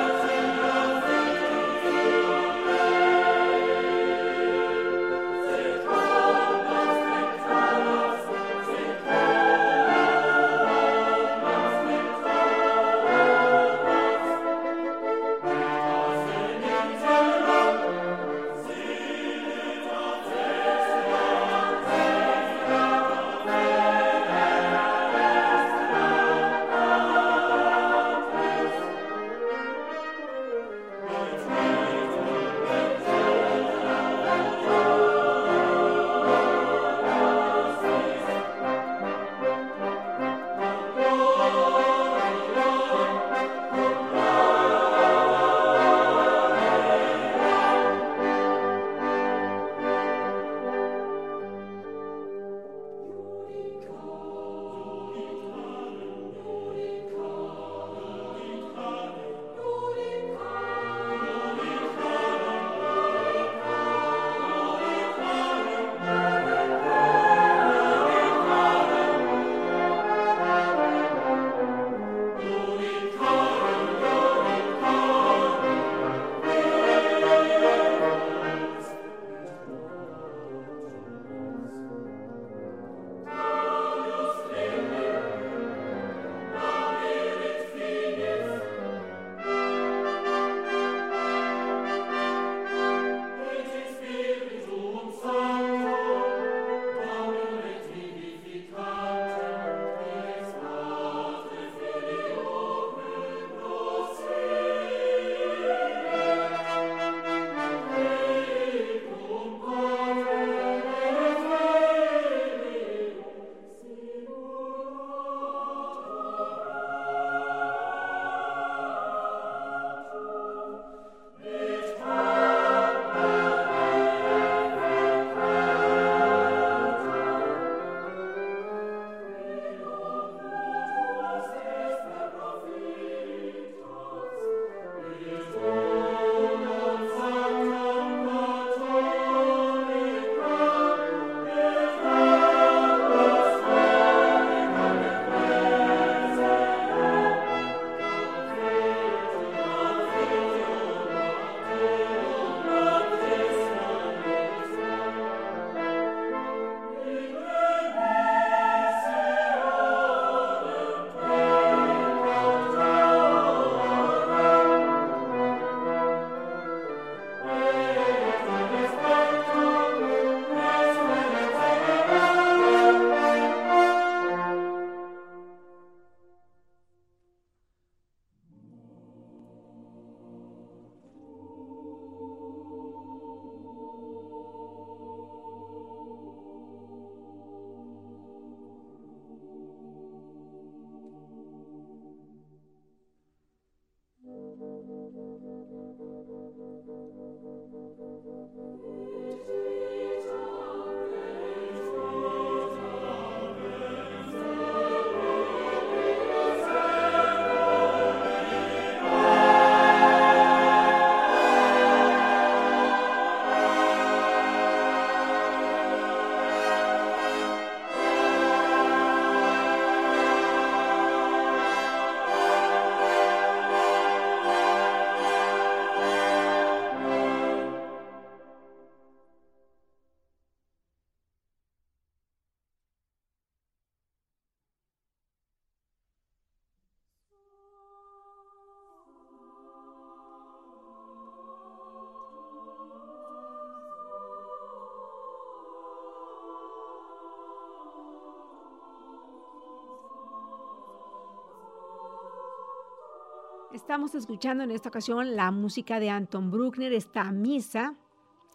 Estamos 253.86 254.16
escuchando 254.16 254.64
en 254.64 254.72
esta 254.72 254.88
ocasión 254.88 255.36
la 255.36 255.52
música 255.52 256.00
de 256.00 256.10
Anton 256.10 256.50
Bruckner, 256.50 256.92
esta 256.92 257.30
misa, 257.30 257.94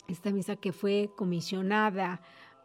esta 0.10 0.30
misa 0.30 0.58
que 0.58 0.74
fue 0.74 1.10
comisionada 1.16 2.22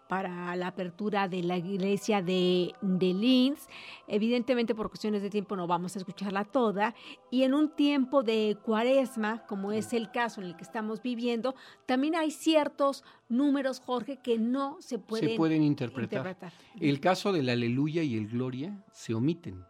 para 0.08 0.56
la 0.56 0.66
apertura 0.66 1.28
de 1.28 1.44
la 1.44 1.58
iglesia 1.58 2.22
de, 2.22 2.72
de, 2.82 3.14
Linz. 3.14 3.68
Evidentemente 4.08 4.74
por 4.74 4.88
cuestiones 4.88 5.22
de 5.22 5.30
tiempo 5.30 5.54
no 5.54 5.68
vamos 5.68 5.94
a 5.94 6.00
escucharla 6.00 6.42
toda. 6.42 6.92
Y 7.30 7.44
en 7.44 7.54
un 7.54 7.68
tiempo 7.68 8.24
de 8.24 8.58
cuaresma, 8.64 9.46
como 9.46 9.70
es 9.70 9.92
el 9.92 10.10
caso 10.10 10.40
en 10.40 10.48
el 10.48 10.56
que 10.56 10.64
estamos 10.64 11.00
viviendo, 11.00 11.54
también 11.86 12.16
hay 12.16 12.32
ciertos 12.32 13.04
números, 13.28 13.78
Jorge, 13.78 14.18
que 14.20 14.40
no 14.40 14.78
se 14.80 14.98
pueden, 14.98 15.30
se 15.30 15.36
pueden 15.36 15.62
interpretar. 15.62 16.36
El 16.80 16.98
caso 16.98 17.30
del 17.30 17.48
aleluya 17.48 18.02
y 18.02 18.16
el 18.16 18.26
gloria 18.26 18.84
se 18.90 19.14
omiten. 19.14 19.64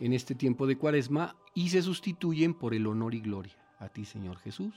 En 0.00 0.12
este 0.12 0.34
tiempo 0.34 0.66
de 0.66 0.76
cuaresma 0.76 1.36
y 1.54 1.68
se 1.68 1.82
sustituyen 1.82 2.54
por 2.54 2.74
el 2.74 2.86
honor 2.88 3.14
y 3.14 3.20
gloria 3.20 3.54
a 3.78 3.88
ti, 3.88 4.04
Señor 4.04 4.38
Jesús. 4.38 4.74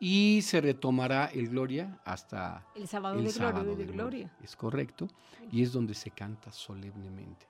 y 0.00 0.42
se 0.42 0.60
retomará 0.60 1.26
el 1.26 1.48
Gloria 1.48 1.98
hasta 2.04 2.64
El 2.76 2.86
sábado 2.86 3.18
el 3.18 3.24
de 3.24 3.30
sábado 3.30 3.64
gloria. 3.64 3.76
de 3.78 3.86
de 3.86 3.92
Gloria. 3.92 4.18
gloria. 4.28 4.44
Es 4.44 4.54
correcto. 4.54 5.08
Y 5.50 5.62
es 5.62 5.72
donde 5.72 5.94
se 5.94 6.10
canta 6.10 6.52
solemnemente. 6.52 7.46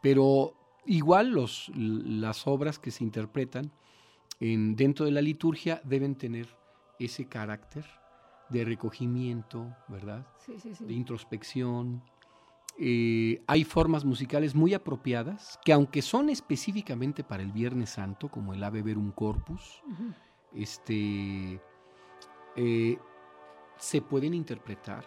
Pero 0.00 0.54
igual 0.86 1.30
los, 1.30 1.70
las 1.74 2.46
obras 2.46 2.78
que 2.78 2.90
se 2.90 3.02
interpretan 3.04 3.70
en, 4.40 4.76
dentro 4.76 5.04
de 5.04 5.10
la 5.12 5.20
liturgia 5.20 5.80
deben 5.84 6.14
tener 6.14 6.48
ese 6.98 7.26
carácter 7.26 7.84
de 8.48 8.64
recogimiento, 8.64 9.74
¿verdad? 9.88 10.26
Sí, 10.38 10.58
sí, 10.60 10.74
sí. 10.74 10.84
De 10.84 10.92
introspección. 10.94 12.02
Eh, 12.78 13.42
hay 13.46 13.64
formas 13.64 14.04
musicales 14.04 14.54
muy 14.54 14.74
apropiadas 14.74 15.58
que 15.64 15.72
aunque 15.72 16.02
son 16.02 16.28
específicamente 16.28 17.24
para 17.24 17.42
el 17.42 17.50
Viernes 17.50 17.90
Santo, 17.90 18.28
como 18.28 18.52
el 18.52 18.62
Ave 18.62 18.82
Verum 18.82 19.12
Corpus, 19.12 19.82
este, 20.54 21.58
eh, 22.56 22.98
se 23.78 24.02
pueden 24.02 24.34
interpretar 24.34 25.04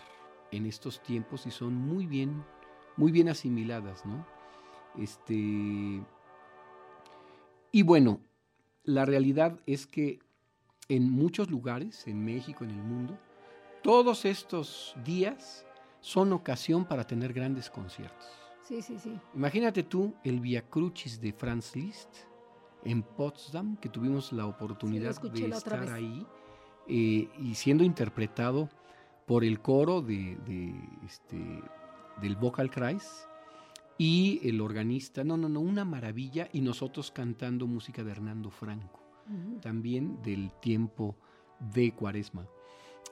en 0.51 0.65
estos 0.65 1.01
tiempos 1.03 1.45
y 1.45 1.51
son 1.51 1.75
muy 1.75 2.07
bien, 2.07 2.43
muy 2.97 3.11
bien 3.11 3.29
asimiladas, 3.29 4.03
¿no? 4.03 4.25
Este, 4.97 6.03
y 7.71 7.83
bueno, 7.83 8.19
la 8.83 9.05
realidad 9.05 9.59
es 9.67 9.85
que 9.85 10.19
en 10.87 11.11
muchos 11.11 11.51
lugares, 11.51 12.07
en 12.07 12.25
México, 12.25 12.63
en 12.63 12.71
el 12.71 12.81
mundo, 12.81 13.15
todos 13.83 14.25
estos 14.25 14.95
días 15.05 15.67
son 16.01 16.33
ocasión 16.33 16.85
para 16.85 17.05
tener 17.05 17.33
grandes 17.33 17.69
conciertos. 17.69 18.27
Sí, 18.63 18.81
sí, 18.81 18.97
sí. 18.99 19.19
Imagínate 19.35 19.83
tú 19.83 20.13
el 20.23 20.39
Via 20.39 20.61
Crucis 20.61 21.19
de 21.19 21.33
Franz 21.33 21.75
Liszt 21.75 22.09
en 22.83 23.03
Potsdam, 23.03 23.77
que 23.77 23.89
tuvimos 23.89 24.31
la 24.31 24.45
oportunidad 24.45 25.19
de 25.21 25.47
estar 25.47 25.89
ahí 25.89 26.25
eh, 26.87 27.29
y 27.39 27.55
siendo 27.55 27.83
interpretado 27.83 28.69
por 29.25 29.43
el 29.43 29.59
coro 29.61 30.01
de, 30.01 30.37
de, 30.45 30.73
este, 31.05 31.61
del 32.21 32.35
Vocal 32.35 32.69
Kreis 32.69 33.27
y 33.97 34.39
el 34.43 34.61
organista. 34.61 35.23
No, 35.23 35.37
no, 35.37 35.49
no, 35.49 35.59
una 35.59 35.85
maravilla. 35.85 36.49
Y 36.53 36.61
nosotros 36.61 37.11
cantando 37.11 37.67
música 37.67 38.03
de 38.03 38.11
Hernando 38.11 38.49
Franco, 38.49 39.01
también 39.61 40.21
del 40.23 40.51
tiempo 40.61 41.15
de 41.59 41.91
Cuaresma. 41.93 42.47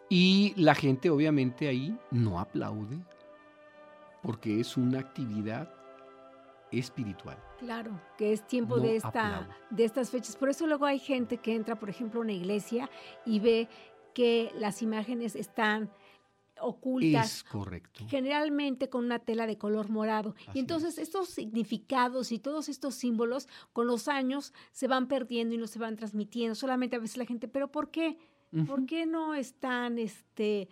Y 0.10 0.53
la 0.55 0.74
gente 0.76 1.10
obviamente 1.10 1.68
ahí 1.68 1.97
no 2.12 2.39
aplaude 2.39 2.97
porque 4.22 4.60
es 4.60 4.78
una 4.78 4.99
actividad 4.99 5.74
espiritual. 6.72 7.38
Claro, 7.60 7.99
que 8.18 8.34
es 8.34 8.45
tiempo 8.45 8.78
No 8.78 8.84
de 8.84 8.95
esta 8.97 9.08
aplaude. 9.10 9.55
de 9.70 9.86
estas 9.86 10.10
fechas. 10.10 10.36
Por 10.36 10.49
eso 10.49 10.68
luego 10.68 10.86
hay 10.86 10.99
gente 10.99 11.38
que 11.38 11.55
entra, 11.55 11.78
por 11.78 11.89
ejemplo, 11.89 12.20
a 12.20 12.24
una 12.24 12.34
iglesia 12.34 12.89
y 13.26 13.39
ve 13.39 13.70
que 14.14 14.51
las 14.55 14.82
imágenes 14.82 15.36
están 15.36 15.89
ocultas. 16.60 17.38
Es 17.38 17.43
correcto. 17.43 18.05
generalmente 18.08 18.89
con 18.89 19.05
una 19.05 19.20
tela 19.20 19.45
de 19.45 19.58
color 19.58 19.89
morado. 19.89 20.36
Así 20.47 20.51
y 20.58 20.60
entonces 20.60 20.97
estos 20.97 21.30
significados 21.30 22.32
y 22.32 22.39
todos 22.39 22.68
estos 22.70 22.95
símbolos 22.95 23.47
con 23.74 23.88
los 23.88 24.08
años 24.08 24.53
se 24.72 24.88
van 24.88 25.08
perdiendo 25.08 25.53
y 25.55 25.58
no 25.58 25.68
se 25.68 25.80
van 25.80 25.95
transmitiendo. 25.95 26.55
Solamente 26.55 26.95
a 26.95 26.99
veces 26.99 27.18
la 27.18 27.26
gente, 27.26 27.47
pero 27.47 27.72
¿por 27.72 27.91
qué? 27.91 28.18
¿Por 28.66 28.86
qué 28.86 29.06
no 29.06 29.34
están 29.36 30.00
este, 30.00 30.70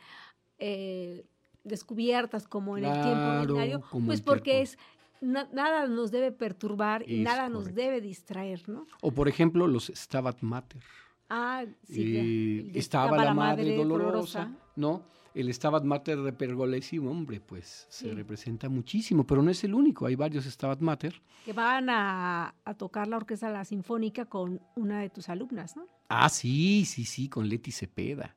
eh, 0.60 1.26
descubiertas 1.64 2.48
como 2.48 2.78
en 2.78 2.86
el 2.86 2.94
tiempo 3.02 3.26
ordinario? 3.42 3.84
Pues 4.06 4.22
porque 4.22 4.52
tiempo. 4.52 4.64
es 4.64 4.78
na- 5.22 5.50
nada 5.52 5.88
nos 5.88 6.12
debe 6.12 6.32
perturbar 6.32 7.04
y 7.10 7.22
nada 7.24 7.50
nos 7.50 7.74
debe 7.74 8.02
distraer, 8.02 8.68
¿no? 8.70 8.86
O 9.02 9.12
por 9.12 9.28
ejemplo 9.28 9.68
los 9.68 9.92
Stabat 9.94 10.42
Mater. 10.42 10.82
Ah, 11.30 11.66
sí. 11.84 12.18
Eh, 12.18 12.72
estaba 12.76 13.18
la 13.18 13.34
madre 13.34 13.76
dolorosa, 13.76 14.52
¿no? 14.76 15.04
El 15.36 15.54
Stabat 15.54 15.84
Mater 15.84 16.22
de 16.22 16.32
Pergolesi, 16.34 16.98
hombre, 16.98 17.42
pues 17.42 17.86
Sí. 17.90 18.08
se 18.08 18.14
representa 18.16 18.70
muchísimo, 18.70 19.28
pero 19.28 19.44
no 19.44 19.52
es 19.52 19.64
el 19.66 19.74
único, 19.76 20.06
hay 20.06 20.16
varios 20.16 20.46
Stabat 20.46 20.80
Mater. 20.80 21.22
que 21.44 21.54
van 21.54 21.90
a, 21.90 22.56
a 22.64 22.74
tocar 22.74 23.08
la 23.08 23.18
orquesta 23.18 23.50
la 23.52 23.66
sinfónica 23.66 24.26
con 24.26 24.62
una 24.76 25.02
de 25.02 25.10
tus 25.10 25.30
alumnas, 25.30 25.76
¿no? 25.76 25.86
Ah, 26.10 26.30
sí, 26.30 26.86
sí, 26.86 27.04
sí, 27.06 27.28
con 27.30 27.50
Leti 27.50 27.72
Cepeda. 27.72 28.36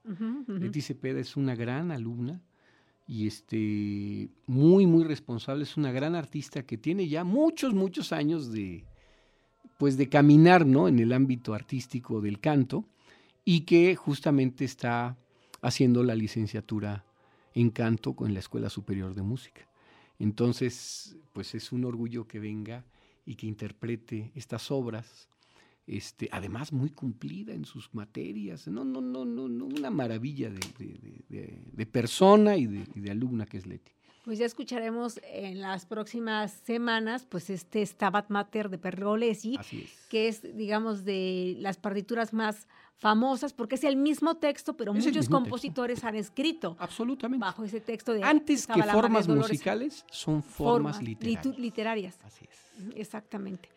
Leti 0.49 0.81
Cepeda 0.83 1.21
es 1.21 1.37
una 1.37 1.55
gran 1.55 1.91
alumna 1.91 2.43
y 3.07 3.27
este 3.27 4.29
muy 4.47 4.87
muy 4.87 5.05
responsable, 5.05 5.63
es 5.65 5.77
una 5.77 5.93
gran 5.93 6.15
artista 6.15 6.65
que 6.65 6.77
tiene 6.77 7.09
ya 7.09 7.25
muchos 7.25 7.73
muchos 7.75 8.13
años 8.13 8.51
de 8.53 8.85
pues 9.79 9.97
de 9.97 10.09
caminar, 10.09 10.67
¿no? 10.67 10.89
en 10.89 10.99
el 10.99 11.13
ámbito 11.13 11.55
artístico 11.55 12.21
del 12.21 12.41
canto 12.41 12.85
y 13.45 13.61
que 13.61 13.95
justamente 13.97 14.65
está 14.65 15.17
haciendo 15.61 16.03
la 16.05 16.15
licenciatura 16.15 17.05
en 17.55 17.71
canto 17.71 18.15
con 18.15 18.33
la 18.35 18.41
Escuela 18.41 18.71
Superior 18.71 19.15
de 19.15 19.23
Música. 19.23 19.69
Entonces, 20.19 21.17
pues 21.33 21.55
es 21.55 21.73
un 21.73 21.85
orgullo 21.85 22.27
que 22.27 22.39
venga 22.41 22.85
y 23.25 23.35
que 23.37 23.47
interprete 23.47 24.33
estas 24.35 24.71
obras 24.71 25.29
este, 25.87 26.29
además 26.33 26.71
muy 26.73 26.91
cumplida 26.91 27.55
en 27.55 27.65
sus 27.65 27.95
materias. 27.95 28.69
No, 28.69 28.85
no, 28.85 29.01
no, 29.01 29.25
no, 29.25 29.49
no 29.49 29.65
una 29.65 29.91
maravilla 29.91 30.51
de, 30.51 30.61
de- 30.79 30.99
de- 30.99 31.25
de- 31.31 31.59
de 31.73 31.87
persona 31.87 32.57
y 32.59 32.67
de, 32.67 33.11
alumna 33.11 33.47
que 33.47 33.57
es 33.57 33.67
Leti. 33.67 33.93
Pues 34.25 34.39
ya 34.39 34.45
escucharemos 34.45 35.19
en 35.33 35.63
las 35.63 35.87
próximas 35.87 36.53
semanas, 36.53 37.25
pues 37.27 37.49
este 37.49 37.85
Stabat 37.87 38.29
Mater 38.29 38.69
de 38.69 38.77
Pergolesi, 38.77 39.57
es. 39.59 40.07
que 40.11 40.29
es, 40.29 40.43
digamos, 40.57 41.07
de 41.07 41.57
las 41.59 41.79
partituras 41.79 42.35
más 42.35 42.67
famosas, 42.99 43.53
porque 43.53 43.77
es 43.77 43.85
el 43.85 43.97
mismo 43.97 44.37
texto, 44.37 44.77
pero 44.77 44.93
Es 44.93 45.07
muchos 45.07 45.29
compositores 45.29 46.03
han 46.05 46.17
escrito 46.17 46.77
Absolutamente. 46.81 47.41
bajo 47.41 47.65
ese 47.65 47.81
texto 47.81 48.13
de 48.13 48.25
Antes 48.25 48.67
que 48.67 48.83
formas 48.83 49.29
musicales, 49.29 50.05
son 50.11 50.43
formas, 50.43 50.97
Formas 50.97 51.03
literarias. 51.03 51.59
literarias. 51.59 52.19
Así 52.25 52.45
es. 52.51 52.97
Exactamente. 52.97 53.69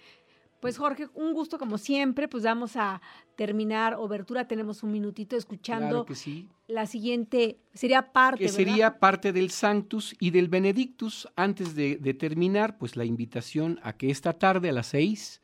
Pues 0.60 0.78
Jorge, 0.78 1.08
un 1.16 1.34
gusto 1.34 1.58
como 1.58 1.78
siempre, 1.80 2.28
pues 2.28 2.44
vamos 2.44 2.76
a 2.76 3.02
terminar 3.36 3.96
Obertura, 3.96 4.48
tenemos 4.48 4.84
un 4.84 4.92
minutito 4.92 5.36
escuchando 5.36 5.88
Claro 5.90 6.06
que 6.06 6.14
sí. 6.16 6.48
la 6.68 6.86
siguiente, 6.86 7.58
sería 7.74 8.12
parte, 8.12 8.40
que 8.40 8.52
¿verdad? 8.52 8.58
sería 8.58 9.00
parte 9.00 9.34
del 9.34 9.50
Sanctus 9.50 10.16
y 10.20 10.30
del 10.30 10.50
Benedictus. 10.50 11.28
Antes 11.36 11.74
de, 11.76 11.96
de 11.98 12.14
terminar, 12.14 12.78
pues 12.78 12.96
la 12.96 13.06
invitación 13.06 13.80
a 13.82 13.94
que 13.94 14.12
esta 14.12 14.34
tarde 14.34 14.70
a 14.70 14.74
las 14.74 14.88
seis, 14.88 15.42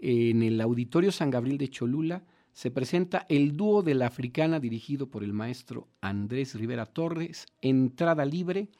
en 0.00 0.42
el 0.42 0.60
Auditorio 0.60 1.12
San 1.12 1.30
Gabriel 1.30 1.58
de 1.58 1.68
Cholula, 1.70 2.24
se 2.56 2.70
presenta 2.70 3.26
el 3.28 3.54
dúo 3.54 3.82
de 3.82 3.94
la 3.94 4.06
africana 4.06 4.58
dirigido 4.58 5.10
por 5.10 5.22
el 5.22 5.34
maestro 5.34 5.88
Andrés 6.00 6.54
Rivera 6.54 6.86
Torres, 6.86 7.44
entrada 7.60 8.24
libre, 8.24 8.70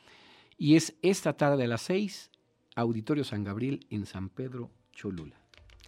y 0.57 0.77
es 0.77 0.97
esta 1.03 1.35
tarde 1.35 1.65
a 1.65 1.69
las 1.69 1.83
seis, 1.83 2.31
Auditorio 2.75 3.23
San 3.23 3.45
Gabriel 3.45 3.87
en 3.91 4.07
San 4.07 4.31
Pedro, 4.31 4.71
Cholula. 4.93 5.37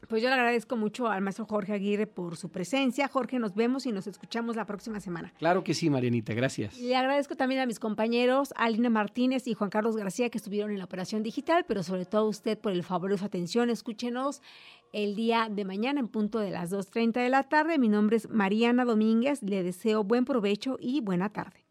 Pues 0.07 0.23
yo 0.23 0.29
le 0.29 0.35
agradezco 0.35 0.77
mucho 0.77 1.09
al 1.09 1.23
maestro 1.23 1.45
Jorge 1.47 1.73
Aguirre 1.73 2.07
por 2.07 2.37
su 2.37 2.51
presencia. 2.51 3.09
Jorge, 3.09 3.39
nos 3.39 3.55
vemos 3.55 3.85
y 3.87 3.93
nos 3.93 4.07
escuchamos 4.07 4.55
la 4.55 4.65
próxima 4.65 5.01
semana. 5.01 5.33
Claro 5.39 5.65
que 5.65 5.75
sí, 5.75 5.91
Marianita, 5.91 6.35
gracias. 6.35 6.79
Le 6.79 6.95
agradezco 6.95 7.37
también 7.37 7.61
a 7.61 7.67
mis 7.67 7.81
compañeros, 7.81 8.55
Alina 8.57 8.91
Martínez 8.91 9.47
y 9.47 9.55
Juan 9.55 9.71
Carlos 9.71 9.97
García, 9.97 10.31
que 10.31 10.39
estuvieron 10.39 10.71
en 10.71 10.79
la 10.79 10.85
operación 10.85 11.23
digital, 11.23 11.65
pero 11.67 11.83
sobre 11.83 12.05
todo 12.05 12.27
a 12.27 12.29
usted 12.29 12.59
por 12.59 12.73
el 12.73 12.85
favor 12.85 13.11
de 13.11 13.19
su 13.19 13.25
atención. 13.25 13.71
Escúchenos 13.71 14.41
el 14.93 15.15
día 15.15 15.49
de 15.51 15.65
mañana 15.65 16.01
en 16.01 16.09
punto 16.09 16.39
de 16.39 16.51
las 16.51 16.71
2.30 16.73 17.23
de 17.23 17.29
la 17.29 17.45
tarde. 17.45 17.79
Mi 17.79 17.89
nombre 17.89 18.17
es 18.17 18.29
Mariana 18.29 18.85
Domínguez. 18.85 19.43
Le 19.43 19.63
deseo 19.63 20.05
buen 20.05 20.25
provecho 20.25 20.77
y 20.81 21.01
buena 21.01 21.33
tarde. 21.33 21.68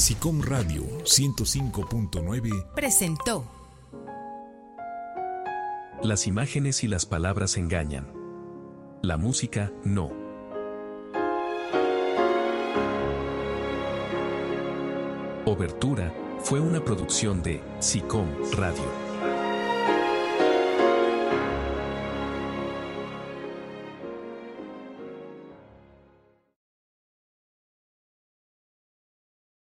SICOM 0.00 0.40
Radio 0.40 0.82
105.9 1.04 2.72
presentó. 2.74 3.44
Las 6.02 6.26
imágenes 6.26 6.82
y 6.84 6.88
las 6.88 7.04
palabras 7.04 7.58
engañan. 7.58 8.10
La 9.02 9.18
música, 9.18 9.70
no. 9.84 10.10
Obertura 15.44 16.14
fue 16.38 16.60
una 16.60 16.82
producción 16.82 17.42
de 17.42 17.62
SICOM 17.80 18.26
Radio. 18.52 19.09